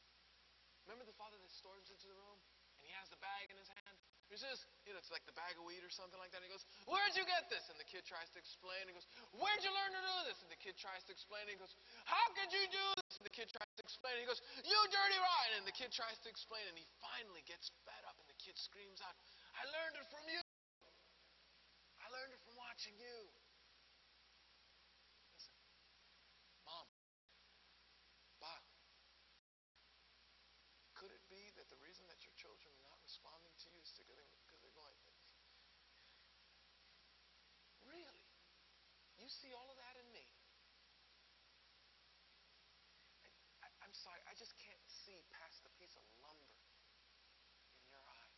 [0.85, 2.41] Remember the father that storms into the room
[2.89, 3.95] he has the bag in his hand?
[4.29, 6.45] He says, you know, it's like the bag of weed or something like that.
[6.45, 7.65] He goes, Where'd you get this?
[7.69, 8.85] And the kid tries to explain.
[8.85, 10.37] He goes, Where'd you learn to do this?
[10.45, 11.49] And the kid tries to explain.
[11.49, 11.73] He goes,
[12.05, 13.17] How could you do this?
[13.17, 14.21] And the kid tries to explain.
[14.21, 15.53] He goes, You dirty rotten.
[15.61, 16.61] And the kid tries to explain.
[16.69, 18.21] And he finally gets fed up.
[18.21, 19.17] And the kid screams out,
[19.57, 20.41] I learned it from you.
[22.05, 23.33] I learned it from watching you.
[32.39, 34.95] children are not responding to you because they're going,
[37.83, 38.23] really?
[39.29, 40.25] You see all of that in me?
[43.61, 46.49] I, am sorry, I just can't see past the piece of lumber
[47.77, 48.33] in your eye.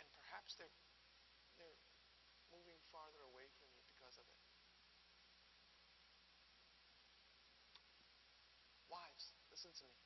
[0.00, 0.72] And perhaps they're,
[1.60, 1.76] they're
[2.56, 4.40] moving farther away from you because of it.
[8.88, 10.04] Wives, listen to me.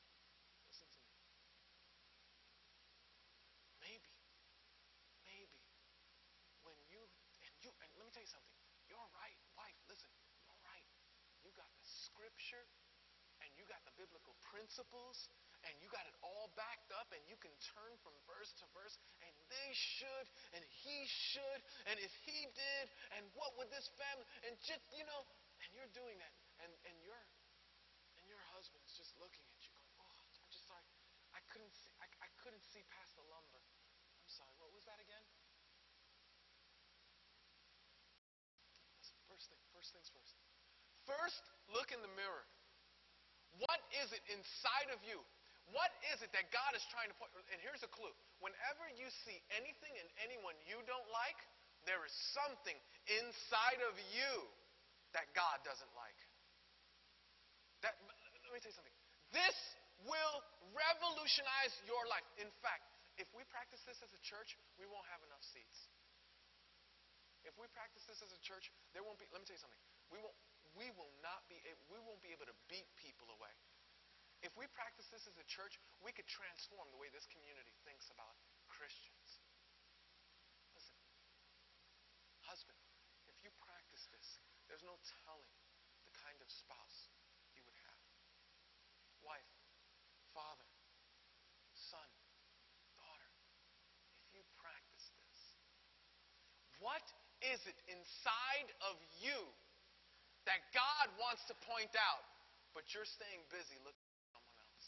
[8.08, 8.56] me tell you something.
[8.88, 9.76] You're right, wife.
[9.84, 10.08] Listen,
[10.40, 10.88] you're right.
[11.44, 12.64] You got the scripture
[13.42, 15.28] and you got the biblical principles
[15.66, 18.94] and you got it all backed up and you can turn from verse to verse
[19.26, 22.86] and they should and he should and if he did
[23.18, 25.22] and what would this family and just you know
[25.64, 27.18] and you're doing that, and, and your
[28.18, 30.86] and your husband is just looking at you, going, "Oh, I'm just sorry,
[31.34, 33.62] I couldn't see, I, I couldn't see past the lumber.
[34.22, 34.54] I'm sorry.
[34.62, 35.24] What was that again?"
[39.26, 40.37] First thing, first things first.
[41.08, 41.40] First,
[41.72, 42.44] look in the mirror.
[43.64, 45.18] What is it inside of you?
[45.72, 47.32] What is it that God is trying to point?
[47.52, 48.12] And here's a clue.
[48.40, 51.36] Whenever you see anything in anyone you don't like,
[51.84, 52.76] there is something
[53.20, 54.32] inside of you
[55.16, 56.20] that God doesn't like.
[57.84, 58.96] That, let me tell you something.
[59.32, 59.56] This
[60.04, 60.36] will
[60.72, 62.24] revolutionize your life.
[62.40, 62.84] In fact,
[63.20, 65.88] if we practice this as a church, we won't have enough seats.
[67.44, 69.28] If we practice this as a church, there won't be.
[69.32, 69.82] Let me tell you something.
[70.12, 70.36] We won't.
[70.78, 71.58] We will not be.
[71.90, 73.50] We won't be able to beat people away.
[74.46, 78.06] If we practice this as a church, we could transform the way this community thinks
[78.14, 78.38] about
[78.70, 79.42] Christians.
[80.78, 80.94] Listen,
[82.46, 82.78] husband,
[83.26, 84.38] if you practice this,
[84.70, 84.94] there's no
[85.26, 85.50] telling
[86.06, 87.10] the kind of spouse
[87.58, 88.02] you would have.
[89.26, 89.50] Wife,
[90.30, 90.70] father,
[91.74, 92.06] son,
[92.94, 93.30] daughter,
[94.22, 95.58] if you practice this,
[96.78, 97.02] what
[97.42, 99.50] is it inside of you
[100.48, 102.24] that God wants to point out,
[102.72, 104.86] but you're staying busy looking at someone else?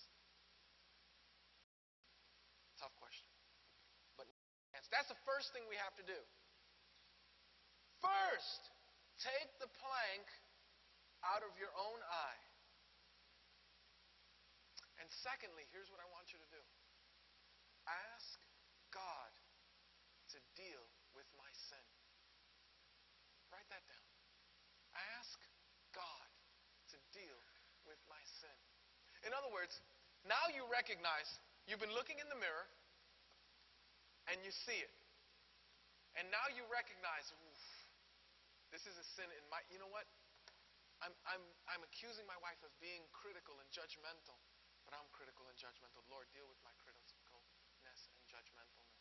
[2.81, 3.29] Tough question.
[4.17, 4.25] But
[4.89, 6.17] that's the first thing we have to do.
[8.01, 8.73] First,
[9.21, 10.25] take the plank
[11.21, 12.43] out of your own eye.
[15.01, 16.63] And secondly, here's what I want you to do
[18.17, 18.39] ask
[18.93, 19.33] God
[20.33, 21.85] to deal with my sin.
[23.51, 24.09] Write that down.
[25.19, 25.41] Ask
[25.91, 26.29] God
[26.95, 27.41] to deal
[27.87, 28.61] with my sin.
[29.27, 29.77] In other words,
[30.25, 31.29] now you recognize
[31.69, 32.67] you've been looking in the mirror
[34.33, 34.93] and you see it.
[36.19, 37.31] And now you recognize,
[38.75, 40.09] this is a sin in my, you know what?
[41.01, 41.41] I'm, I'm,
[41.71, 44.37] I'm accusing my wife of being critical and judgmental,
[44.85, 46.05] but I'm critical and judgmental.
[46.13, 49.01] Lord, deal with my criticalness and judgmentalness.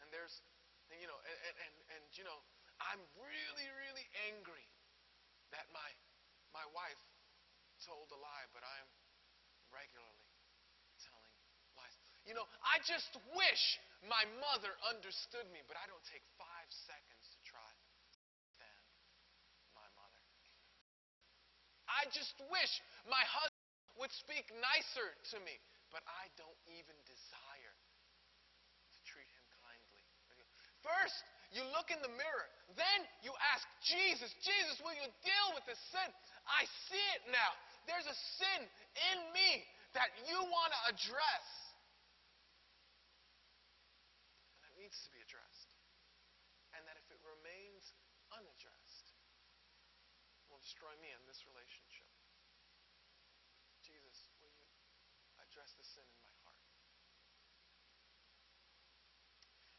[0.00, 0.40] And there's,
[0.88, 2.40] and, you know, and, and, and, and you know,
[2.80, 4.64] I'm really, really angry
[5.52, 5.90] that my,
[6.56, 7.00] my wife
[7.84, 8.88] told a lie, but I'm
[9.68, 10.32] regularly
[11.04, 11.34] telling
[11.76, 11.94] lies.
[12.24, 13.62] You know, I just wish
[14.08, 18.84] my mother understood me, but I don't take five seconds to try to understand
[19.76, 20.22] my mother.
[21.84, 22.72] I just wish
[23.04, 23.64] my husband
[24.00, 25.54] would speak nicer to me,
[25.92, 30.02] but I don't even desire to treat him kindly.
[30.82, 31.22] First,
[31.54, 32.48] you look in the mirror.
[32.74, 36.10] Then you ask Jesus, Jesus, will you deal with this sin?
[36.50, 37.52] I see it now.
[37.84, 38.60] There's a sin
[39.12, 39.64] in me
[39.94, 41.46] that you want to address.
[44.56, 45.70] And that needs to be addressed.
[46.74, 47.94] And that if it remains
[48.34, 49.14] unaddressed,
[50.50, 52.08] will destroy me in this relationship.
[53.84, 54.66] Jesus, will you
[55.38, 56.64] address the sin in my heart?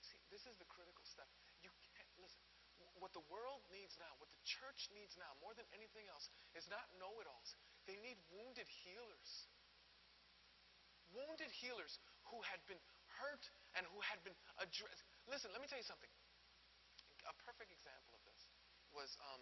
[0.06, 1.28] See, this is the critical step.
[1.60, 2.40] You can't, listen,
[3.02, 6.70] what the world needs now, what the church needs now, more than anything else, is
[6.72, 7.52] not know it alls.
[7.86, 9.48] They need wounded healers.
[11.14, 12.02] Wounded healers
[12.34, 12.82] who had been
[13.22, 15.06] hurt and who had been addressed.
[15.30, 16.10] Listen, let me tell you something.
[17.26, 18.50] A perfect example of this
[18.94, 19.42] was um,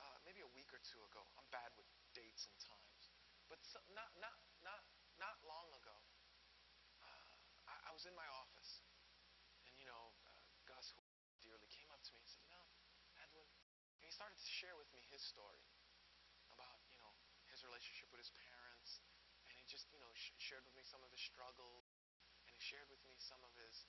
[0.00, 1.22] uh, maybe a week or two ago.
[1.40, 3.04] I'm bad with dates and times,
[3.48, 4.84] but so, not not not
[5.16, 5.96] not long ago,
[7.00, 7.32] uh,
[7.66, 8.84] I, I was in my office,
[9.64, 11.02] and you know, uh, Gus, who
[11.40, 12.66] dearly, came up to me and said, you know,
[13.24, 13.48] Edwin,
[13.96, 15.64] and he started to share with me his story
[16.52, 17.12] about you know
[17.50, 19.04] his relationship with his parents,
[19.48, 21.92] and he just you know sh- shared with me some of his struggles,
[22.48, 23.84] and he shared with me some of his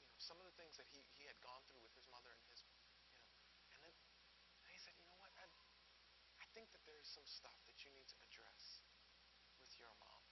[0.00, 2.32] you know some of the things that he, he had gone through with his mother
[2.32, 2.88] and his you know
[3.76, 3.94] and then
[4.64, 5.32] and he said you know what?
[5.36, 5.52] Ed,
[6.40, 8.80] I think that there is some stuff that you need to address
[9.60, 10.24] with your mom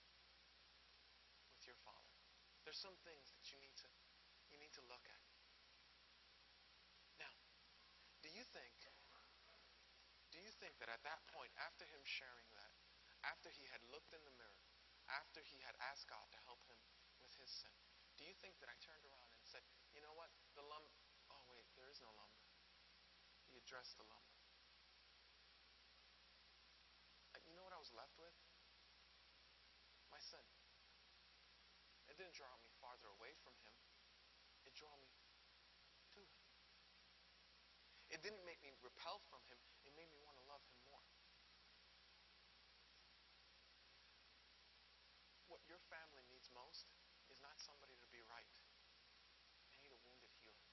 [1.53, 2.16] with your father.
[2.64, 3.89] There's some things that you need to
[4.49, 5.25] you need to look at.
[7.20, 7.33] Now
[8.25, 8.91] do you think
[10.62, 12.72] think that at that point after him sharing that
[13.26, 14.62] after he had looked in the mirror
[15.10, 16.78] after he had asked God to help him
[17.18, 17.74] with his sin
[18.22, 20.30] do you think that I turned around and said, you know what?
[20.54, 20.86] The lump,
[21.32, 22.30] Oh, wait, there is no lump.
[23.50, 24.28] He addressed the lump.
[27.34, 28.36] Uh, you know what I was left with?
[30.12, 30.44] My sin.
[32.06, 33.74] It didn't draw me farther away from him,
[34.68, 35.10] it drew me
[36.14, 36.46] to him.
[38.12, 39.58] It didn't make me repel from him,
[39.88, 41.02] it made me want to love him more.
[45.62, 46.90] What your family needs most
[47.30, 48.50] is not somebody to be right.
[49.70, 50.66] They need a wounded healer.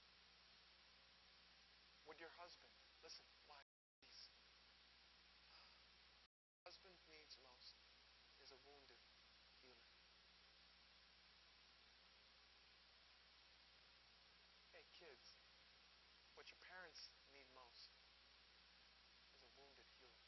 [2.10, 2.74] with your husband.
[3.06, 3.62] Listen, why?
[6.66, 7.78] Husband needs most
[8.42, 8.98] is a wounded
[9.62, 9.94] healer.
[14.74, 15.38] Hey, kids,
[16.34, 17.94] what your parents need most
[19.38, 20.26] is a wounded healer.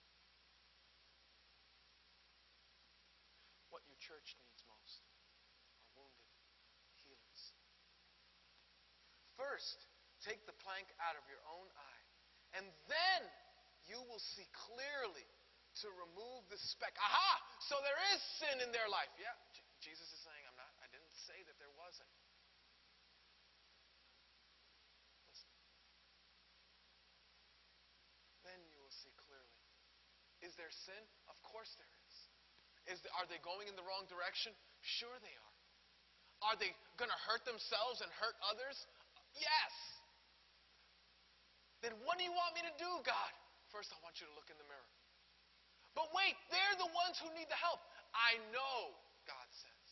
[3.74, 5.06] What your church needs most
[5.78, 6.26] are wounded
[7.06, 7.42] healers.
[9.38, 9.86] First,
[10.26, 12.02] take the plank out of your own eye,
[12.58, 13.20] and then
[13.86, 15.26] you will see clearly
[15.82, 16.92] to remove the speck.
[16.98, 17.32] Aha!
[17.64, 19.08] So there is sin in their life.
[19.16, 22.10] Yeah, J- Jesus is saying, I'm not, I didn't say that there wasn't.
[25.30, 25.50] Listen.
[28.44, 29.58] Then you will see clearly.
[30.44, 31.02] Is there sin?
[31.30, 32.01] Of course there is.
[32.90, 34.50] Is are they going in the wrong direction?
[34.82, 35.54] Sure they are.
[36.50, 38.74] Are they going to hurt themselves and hurt others?
[39.38, 39.72] Yes.
[41.86, 43.32] Then what do you want me to do, God?
[43.70, 44.90] First, I want you to look in the mirror.
[45.94, 47.78] But wait, they're the ones who need the help.
[48.10, 48.94] I know,
[49.28, 49.88] God says.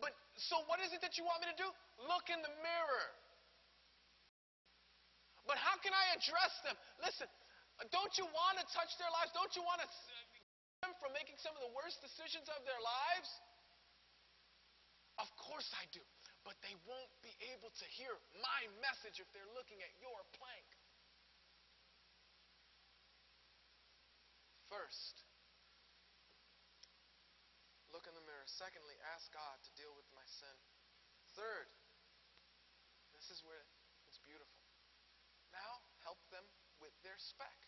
[0.00, 1.68] But so what is it that you want me to do?
[2.04, 3.08] Look in the mirror.
[5.48, 6.74] But how can I address them?
[7.00, 7.30] Listen,
[7.94, 9.30] don't you want to touch their lives?
[9.32, 9.88] Don't you want to
[10.86, 13.30] them from making some of the worst decisions of their lives?
[15.18, 16.04] Of course I do.
[16.46, 20.68] But they won't be able to hear my message if they're looking at your plank.
[24.70, 25.26] First,
[27.90, 28.46] look in the mirror.
[28.46, 30.54] Secondly, ask God to deal with my sin.
[31.34, 31.66] Third,
[33.10, 33.66] this is where
[34.06, 34.62] it's beautiful.
[35.50, 36.46] Now, help them
[36.78, 37.58] with their speck.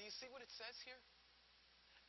[0.00, 1.00] Do you see what it says here?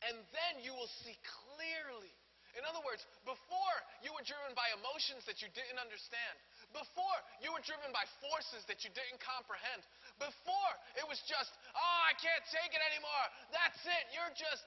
[0.06, 2.14] And then you will see clearly.
[2.56, 6.34] In other words, before you were driven by emotions that you didn't understand.
[6.72, 9.84] Before you were driven by forces that you didn't comprehend.
[10.16, 13.26] Before it was just, oh, I can't take it anymore.
[13.52, 14.04] That's it.
[14.16, 14.64] You're just.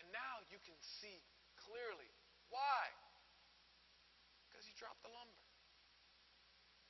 [0.00, 1.20] And now you can see
[1.60, 2.08] clearly.
[2.48, 2.88] Why?
[4.48, 5.44] Because you dropped the lumber.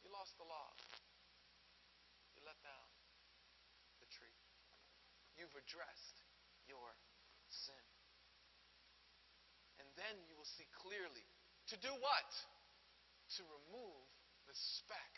[0.07, 0.79] You lost the log.
[2.39, 2.89] You let down
[3.99, 4.39] the tree.
[5.35, 6.23] You've addressed
[6.71, 6.95] your
[7.51, 7.83] sin.
[9.83, 11.29] And then you will see clearly.
[11.71, 12.31] To do what?
[13.37, 14.09] To remove
[14.49, 15.13] the speck.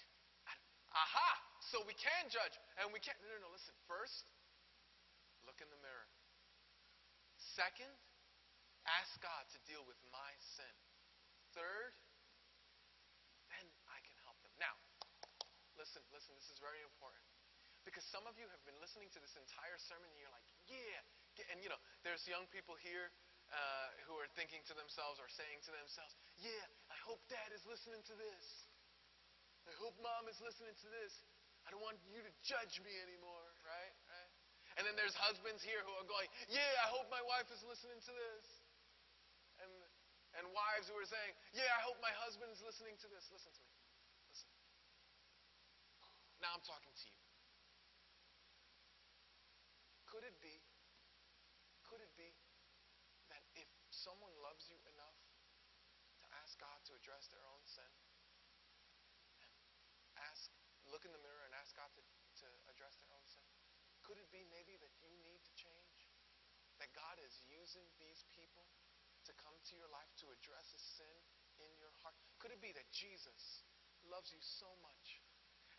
[0.92, 1.30] Aha!
[1.72, 2.52] So we can judge.
[2.82, 3.16] And we can't.
[3.22, 3.50] No, no, no.
[3.54, 3.72] Listen.
[3.88, 4.26] First,
[5.46, 6.08] look in the mirror.
[7.56, 7.94] Second,
[9.00, 10.74] ask God to deal with my sin.
[11.56, 11.96] Third,
[13.48, 14.52] then I can help them.
[14.60, 14.76] Now,
[15.80, 16.36] listen, listen.
[16.36, 17.24] This is very important.
[17.82, 21.02] Because some of you have been listening to this entire sermon and you're like, yeah.
[21.50, 23.10] And you know, there's young people here
[23.52, 27.62] uh, who are thinking to themselves or saying to themselves, Yeah, I hope dad is
[27.68, 28.44] listening to this.
[29.68, 31.12] I hope mom is listening to this.
[31.62, 33.94] I don't want you to judge me anymore, right?
[34.08, 34.30] Right?
[34.80, 38.00] And then there's husbands here who are going, Yeah, I hope my wife is listening
[38.08, 38.46] to this.
[39.60, 39.70] And
[40.40, 43.28] and wives who are saying, Yeah, I hope my husband is listening to this.
[43.28, 43.76] Listen to me.
[44.32, 44.50] Listen.
[46.40, 47.20] Now I'm talking to you.
[50.08, 50.56] Could it be?
[51.84, 52.32] Could it be
[53.56, 55.18] if someone loves you enough
[56.20, 57.90] to ask God to address their own sin,
[60.30, 60.54] ask,
[60.86, 62.02] look in the mirror and ask God to,
[62.46, 63.42] to address their own sin,
[64.06, 66.06] could it be maybe that you need to change?
[66.78, 68.70] That God is using these people
[69.26, 71.18] to come to your life to address a sin
[71.58, 72.14] in your heart?
[72.38, 73.66] Could it be that Jesus
[74.06, 75.22] loves you so much?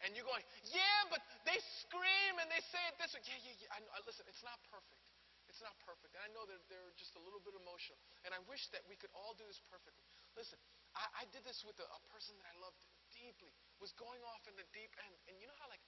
[0.03, 3.23] And you're going, yeah, but they scream and they say it this way.
[3.23, 3.75] Yeah, yeah, yeah.
[3.79, 5.07] I, listen, it's not perfect.
[5.47, 6.15] It's not perfect.
[6.15, 7.99] And I know that they're just a little bit emotional.
[8.27, 10.03] And I wish that we could all do this perfectly.
[10.35, 10.59] Listen,
[10.93, 12.77] I, I did this with a, a, person that I loved
[13.09, 13.49] deeply,
[13.81, 15.15] was going off in the deep end.
[15.25, 15.81] And you know how, like,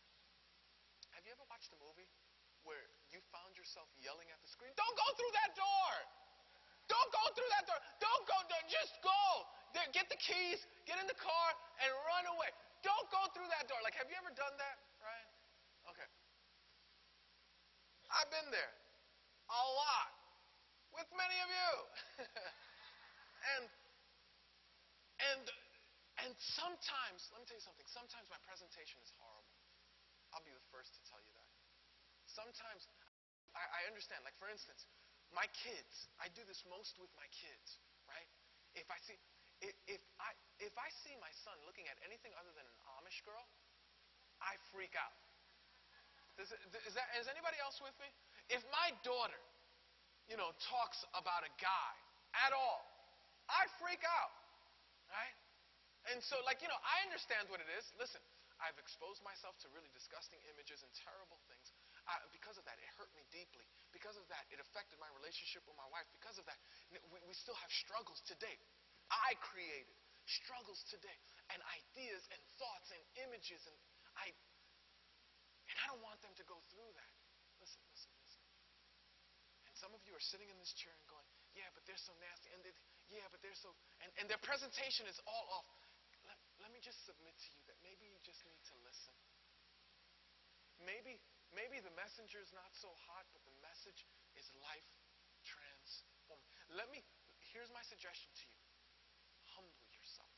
[1.14, 2.10] have you ever watched a movie
[2.66, 4.74] where you found yourself yelling at the screen?
[4.74, 5.94] Don't go through that door!
[6.90, 7.80] Don't go through that door!
[8.02, 9.22] Don't go, don't, just go!
[9.74, 11.48] There, get the keys, get in the car,
[11.82, 12.50] and run away.
[12.82, 13.78] Don't go through that door.
[13.82, 15.30] Like, have you ever done that, Ryan?
[15.94, 16.10] Okay.
[18.14, 18.74] I've been there
[19.50, 20.14] a lot
[20.96, 21.72] with many of you.
[23.58, 23.64] and
[25.20, 25.44] and
[26.24, 27.88] and sometimes, let me tell you something.
[27.92, 29.52] Sometimes my presentation is horrible.
[30.32, 31.50] I'll be the first to tell you that.
[32.28, 32.88] Sometimes
[33.52, 34.24] I, I understand.
[34.24, 34.88] Like for instance,
[35.36, 36.08] my kids.
[36.20, 38.28] I do this most with my kids, right?
[38.76, 39.20] If I see
[39.64, 43.24] if, if I if I see my son looking at anything other than an Amish
[43.24, 43.44] girl,
[44.40, 45.16] I freak out.
[46.36, 48.12] Does, is, that, is anybody else with me?
[48.52, 49.40] If my daughter,
[50.28, 51.94] you know, talks about a guy
[52.44, 52.84] at all,
[53.48, 54.36] I freak out,
[55.10, 55.36] right?
[56.14, 57.86] And so, like, you know, I understand what it is.
[57.98, 58.22] Listen,
[58.62, 61.74] I've exposed myself to really disgusting images and terrible things.
[62.06, 63.66] I, because of that, it hurt me deeply.
[63.90, 66.06] Because of that, it affected my relationship with my wife.
[66.14, 66.60] Because of that,
[66.94, 68.56] we, we still have struggles today.
[69.10, 71.18] I created struggles today
[71.54, 73.78] and ideas and thoughts and images and
[74.18, 74.34] I
[75.70, 77.14] and I don't want them to go through that.
[77.58, 78.42] Listen, listen, listen.
[79.66, 81.26] And some of you are sitting in this chair and going,
[81.56, 82.52] yeah, but they're so nasty.
[82.52, 82.76] And they,
[83.08, 83.72] yeah, but they're so,
[84.04, 85.72] and, and their presentation is all off.
[86.28, 86.38] Let,
[86.68, 89.16] let me just submit to you that maybe you just need to listen.
[90.84, 91.24] Maybe,
[91.56, 94.04] maybe the messenger is not so hot, but the message
[94.36, 94.92] is life
[95.48, 96.52] transforming.
[96.76, 97.00] Let me,
[97.56, 98.62] here's my suggestion to you.
[99.56, 100.36] Humble yourself.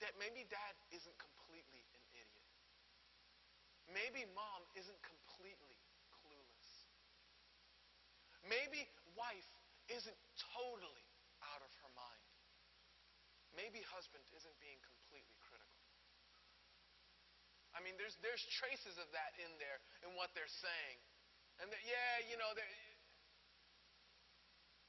[0.00, 2.52] That maybe dad isn't completely an idiot.
[3.92, 5.76] Maybe mom isn't completely
[6.08, 6.88] clueless.
[8.48, 9.52] Maybe wife
[9.92, 10.20] isn't
[10.56, 11.06] totally
[11.54, 12.24] out of her mind.
[13.54, 15.74] Maybe husband isn't being completely critical.
[17.74, 20.98] I mean, there's, there's traces of that in there in what they're saying.
[21.62, 22.50] And that, yeah, you know,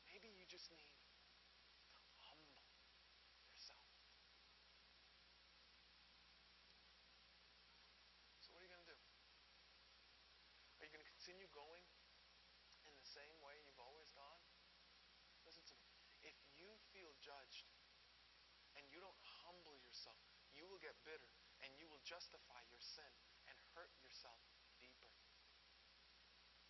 [0.10, 0.98] maybe you just need to
[2.26, 2.66] humble
[3.50, 3.86] yourself.
[8.42, 9.02] So what are you going to do?
[10.82, 11.86] Are you going to continue going
[12.90, 14.42] in the same way you've always gone?
[15.46, 15.86] Listen to me.
[16.26, 17.70] If you feel judged
[18.74, 20.18] and you don't humble yourself,
[20.58, 21.30] you will get bitter
[21.62, 23.14] and you will justify your sin
[23.48, 24.42] and hurt yourself
[24.82, 25.14] deeper.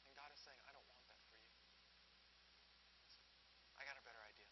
[0.05, 1.49] And God is saying, I don't want that for you.
[3.79, 4.51] I got a better idea.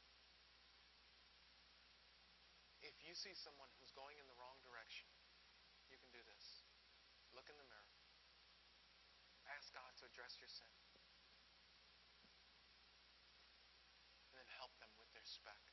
[2.84, 5.08] If you see someone who's going in the wrong direction,
[5.92, 6.64] you can do this.
[7.36, 7.92] Look in the mirror.
[9.52, 10.72] Ask God to address your sin.
[14.44, 15.64] then help them with their speck.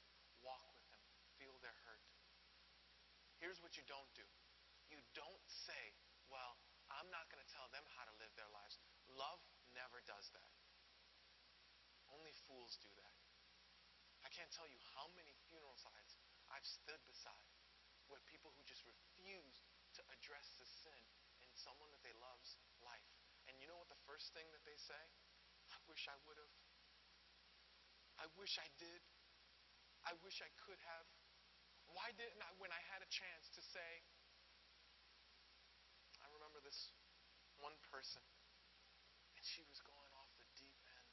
[0.46, 1.02] Walk with them.
[1.42, 2.06] Feel their hurt.
[3.40, 4.28] Here's what you don't do.
[4.92, 5.96] You don't say,
[6.28, 6.60] well,
[6.92, 8.76] I'm not going to tell them how to live their lives.
[9.16, 9.40] Love
[9.72, 10.52] never does that.
[12.12, 13.16] Only fools do that.
[14.20, 16.20] I can't tell you how many funeral sites
[16.52, 17.48] I've stood beside
[18.10, 19.62] where people who just refuse
[19.94, 21.02] to address the sin
[21.46, 23.10] in someone that they love's life.
[23.46, 24.98] And you know what the first thing that they say?
[25.70, 26.54] I wish I would have.
[28.18, 29.00] I wish I did.
[30.02, 31.06] I wish I could have.
[31.92, 33.90] Why didn't I when I had a chance to say,
[36.22, 36.94] I remember this
[37.58, 38.22] one person,
[39.36, 41.10] and she was going off the deep end.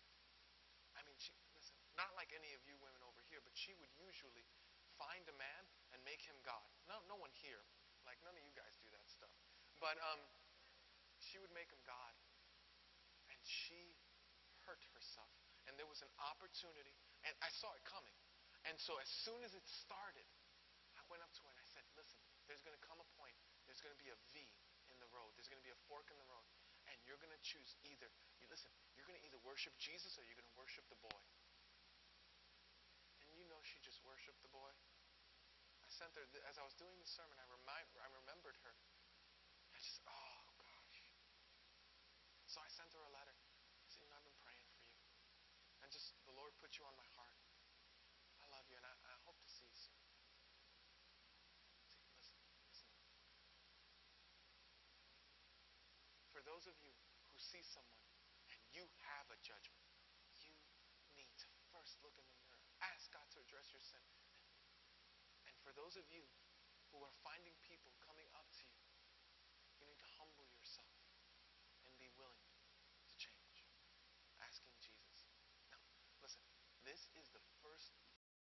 [0.96, 3.92] I mean, she, listen, not like any of you women over here, but she would
[3.98, 4.48] usually
[4.96, 5.64] find a man
[5.94, 6.68] and make him God.
[6.90, 7.62] No, no one here.
[8.08, 9.34] Like, none of you guys do that stuff.
[9.84, 10.22] But um,
[11.20, 12.14] she would make him God.
[13.30, 14.00] And she
[14.64, 16.96] hurt herself and there was an opportunity,
[17.28, 18.16] and I saw it coming.
[18.66, 20.28] And so as soon as it started,
[20.96, 23.36] I went up to her and I said, listen, there's going to come a point,
[23.68, 24.42] there's going to be a V
[24.90, 25.36] in the road.
[25.36, 26.48] There's going to be a fork in the road.
[26.88, 28.08] And you're going to choose either,
[28.40, 31.24] you listen, you're going to either worship Jesus or you're going to worship the boy.
[33.28, 34.72] And you know she just worshiped the boy.
[35.84, 38.76] I sent her, as I was doing the sermon, I, remind, I remembered her.
[39.76, 41.00] I just, oh, gosh.
[42.48, 43.36] So I sent her a letter.
[43.36, 44.92] I said, you know, I've been praying for you.
[45.84, 47.36] And just the Lord put you on my heart.
[48.44, 50.00] I love you, and I, I hope to see you soon.
[51.88, 52.92] See, listen, listen.
[56.32, 56.90] For those of you
[57.30, 58.02] who see someone
[58.50, 58.82] and you
[59.14, 59.86] have a judgment,
[60.42, 60.58] you
[61.14, 62.58] need to first look in the mirror.
[62.82, 64.02] Ask God to address your sin.
[65.46, 66.26] And for those of you
[66.90, 68.82] who are finding people coming up to you,
[69.78, 70.98] you need to humble yourself
[71.86, 72.50] and be willing
[73.06, 73.70] to change.
[74.42, 75.30] Asking Jesus.
[75.70, 75.78] Now,
[76.26, 76.42] Listen,
[76.82, 77.94] this is the first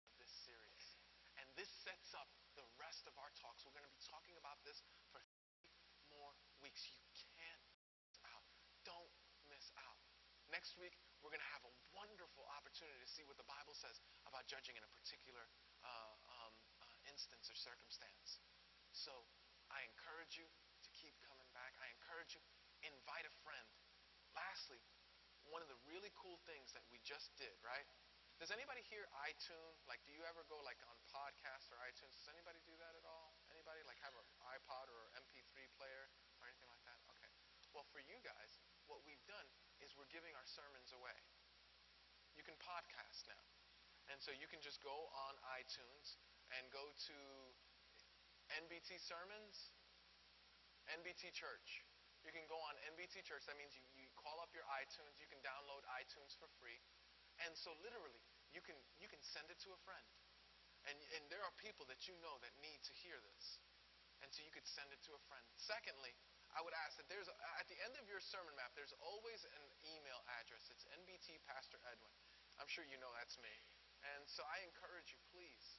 [0.00, 0.96] of this series.
[1.36, 3.68] And this sets up the rest of our talks.
[3.68, 4.80] We're going to be talking about this
[5.12, 5.76] for three
[6.08, 6.32] more
[6.64, 6.88] weeks.
[6.88, 7.04] You
[7.36, 7.68] can't
[8.08, 8.44] miss out.
[8.84, 9.12] Don't
[9.52, 10.00] miss out.
[10.48, 14.00] Next week, we're going to have a wonderful opportunity to see what the Bible says
[14.24, 15.44] about judging in a particular
[15.84, 18.40] uh, um, uh, instance or circumstance.
[18.96, 19.12] So
[19.68, 21.76] I encourage you to keep coming back.
[21.84, 22.40] I encourage you,
[22.80, 23.68] invite a friend.
[24.32, 24.80] Lastly,
[25.52, 27.84] one of the really cool things that we just did, right?
[28.40, 29.84] Does anybody hear iTunes?
[29.84, 32.16] Like, do you ever go like on podcasts or iTunes?
[32.16, 33.36] Does anybody do that at all?
[33.52, 36.08] Anybody like have an iPod or MP3 player
[36.40, 36.96] or anything like that?
[37.12, 37.28] Okay.
[37.76, 39.50] Well, for you guys, what we've done
[39.88, 41.16] is we're giving our sermons away.
[42.36, 43.44] You can podcast now.
[44.12, 46.20] And so you can just go on iTunes
[46.52, 47.18] and go to
[48.60, 49.72] NBT Sermons,
[50.92, 51.88] NBT Church.
[52.20, 53.48] You can go on NBT Church.
[53.48, 55.16] That means you, you call up your iTunes.
[55.16, 56.80] You can download iTunes for free.
[57.48, 58.20] And so literally,
[58.52, 60.04] you can, you can send it to a friend.
[60.84, 63.56] And, and there are people that you know that need to hear this.
[64.20, 65.44] And so you could send it to a friend.
[65.56, 66.12] Secondly,
[66.58, 69.64] I would ask that there's, at the end of your sermon map, there's always an
[69.94, 70.66] email address.
[70.74, 72.10] It's NBT Pastor Edwin.
[72.58, 73.54] I'm sure you know that's me.
[74.02, 75.78] And so I encourage you, please,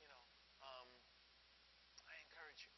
[0.00, 0.24] you know,
[0.64, 0.88] um,
[2.08, 2.72] I encourage you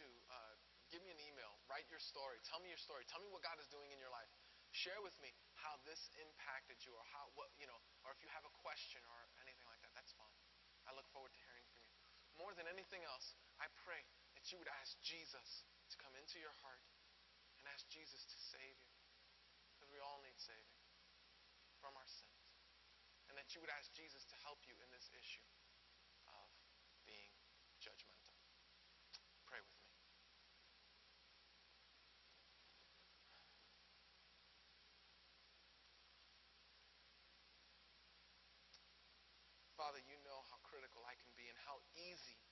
[0.00, 0.56] to uh,
[0.88, 3.60] give me an email, write your story, tell me your story, tell me what God
[3.60, 4.32] is doing in your life.
[4.72, 8.32] Share with me how this impacted you, or how what you know, or if you
[8.32, 9.92] have a question or anything like that.
[9.92, 10.36] That's fine.
[10.88, 11.92] I look forward to hearing from you.
[12.40, 14.00] More than anything else, I pray
[14.36, 16.84] that you would ask Jesus to come into your heart
[17.58, 18.94] and ask Jesus to save you,
[19.74, 20.78] because we all need saving
[21.80, 22.44] from our sins,
[23.28, 25.48] and that you would ask Jesus to help you in this issue
[26.28, 26.48] of
[27.08, 27.32] being
[27.80, 28.36] judgmental.
[29.48, 29.86] Pray with me.
[39.78, 42.42] Father, you know how critical I can be and how easy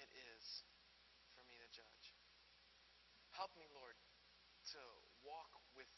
[0.00, 0.64] it is
[1.36, 2.11] for me to judge.
[3.32, 3.96] Help me, Lord,
[4.76, 4.82] to
[5.24, 5.88] walk with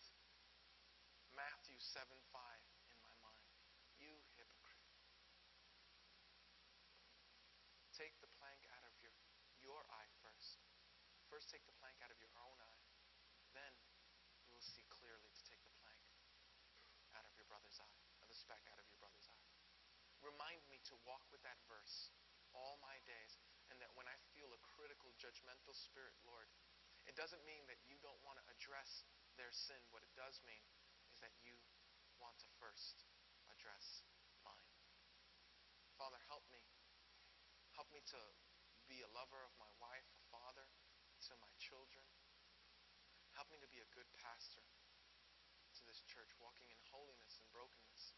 [1.35, 2.39] Matthew 7 5
[2.95, 3.51] in my mind.
[3.99, 4.79] You hypocrite.
[7.91, 9.11] Take the plank out of your,
[9.59, 10.63] your eye first.
[11.27, 12.83] First, take the plank out of your own eye.
[13.51, 13.75] Then
[14.39, 16.07] you will see clearly to take the plank
[17.19, 19.47] out of your brother's eye, or the speck out of your brother's eye.
[20.23, 22.15] Remind me to walk with that verse
[22.55, 23.39] all my days,
[23.71, 26.47] and that when I feel a critical, judgmental spirit, Lord,
[27.05, 29.05] it doesn't mean that you don't want to address
[29.37, 29.81] their sin.
[29.93, 30.65] What it does mean
[31.13, 31.57] is that you
[32.17, 33.05] want to first
[33.53, 34.05] address
[34.41, 34.73] mine.
[36.01, 36.65] Father, help me.
[37.77, 38.21] Help me to
[38.87, 40.69] be a lover of my wife, a father
[41.29, 42.05] to my children.
[43.35, 44.63] Help me to be a good pastor
[45.75, 48.15] to this church, walking in holiness and brokenness.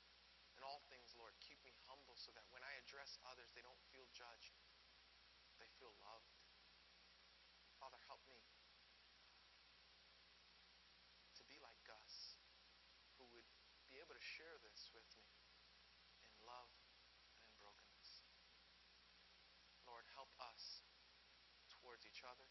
[0.56, 3.80] In all things, Lord, keep me humble so that when I address others, they don't
[3.92, 4.56] feel judged.
[5.56, 6.36] They feel loved.
[7.80, 8.40] Father, help me
[11.36, 12.40] to be like Gus,
[13.16, 13.48] who would
[13.88, 15.32] be able to share this with me
[16.28, 16.68] in love
[17.32, 18.20] and in brokenness.
[19.88, 20.84] Lord, help us
[21.72, 22.44] towards each other,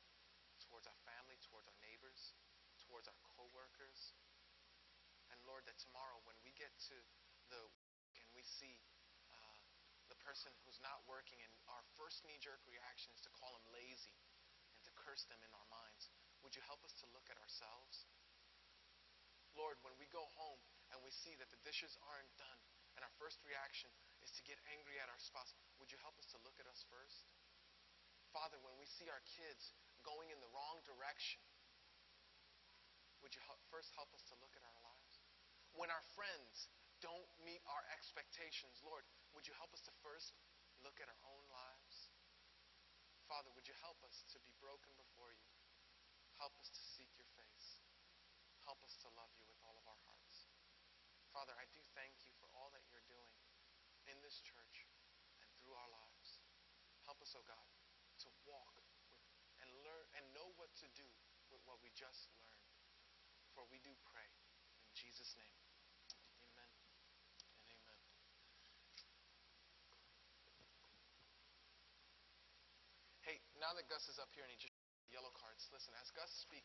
[0.66, 2.34] towards our family, towards our neighbors,
[2.82, 4.18] towards our coworkers.
[5.30, 6.98] And Lord, that tomorrow when we get to
[7.54, 7.62] the
[8.18, 8.82] and we see
[9.30, 9.58] uh,
[10.10, 13.68] the person who's not working, and our first knee jerk reaction is to call them
[13.70, 14.18] lazy
[14.74, 16.10] and to curse them in our minds.
[16.42, 18.10] Would you help us to look at ourselves?
[19.54, 20.64] Lord, when we go home
[20.94, 22.62] and we see that the dishes aren't done,
[22.98, 23.90] and our first reaction
[24.24, 26.86] is to get angry at our spouse, would you help us to look at us
[26.90, 27.30] first?
[28.34, 29.72] Father, when we see our kids
[30.04, 31.40] going in the wrong direction,
[33.24, 35.14] would you help, first help us to look at our lives?
[35.74, 36.70] When our friends
[37.04, 40.38] don't meet our expectations, Lord, would you help us to first
[40.84, 42.14] look at our own lives?
[43.26, 45.50] Father, would you help us to be broken before you?
[46.38, 47.82] Help us to seek your face.
[48.68, 50.25] Help us to love you with all of our hearts.
[51.36, 53.36] Father, I do thank you for all that you're doing
[54.08, 54.88] in this church
[55.44, 56.40] and through our lives.
[57.04, 57.68] Help us, oh God,
[58.24, 58.88] to walk with
[59.60, 61.04] and learn and know what to do
[61.52, 62.72] with what we just learned.
[63.52, 64.32] For we do pray
[64.88, 65.60] in Jesus' name.
[66.40, 66.72] Amen
[67.52, 68.04] and amen.
[73.28, 74.72] Hey, now that Gus is up here and he just
[75.12, 76.64] yellow cards, listen, as Gus speaks,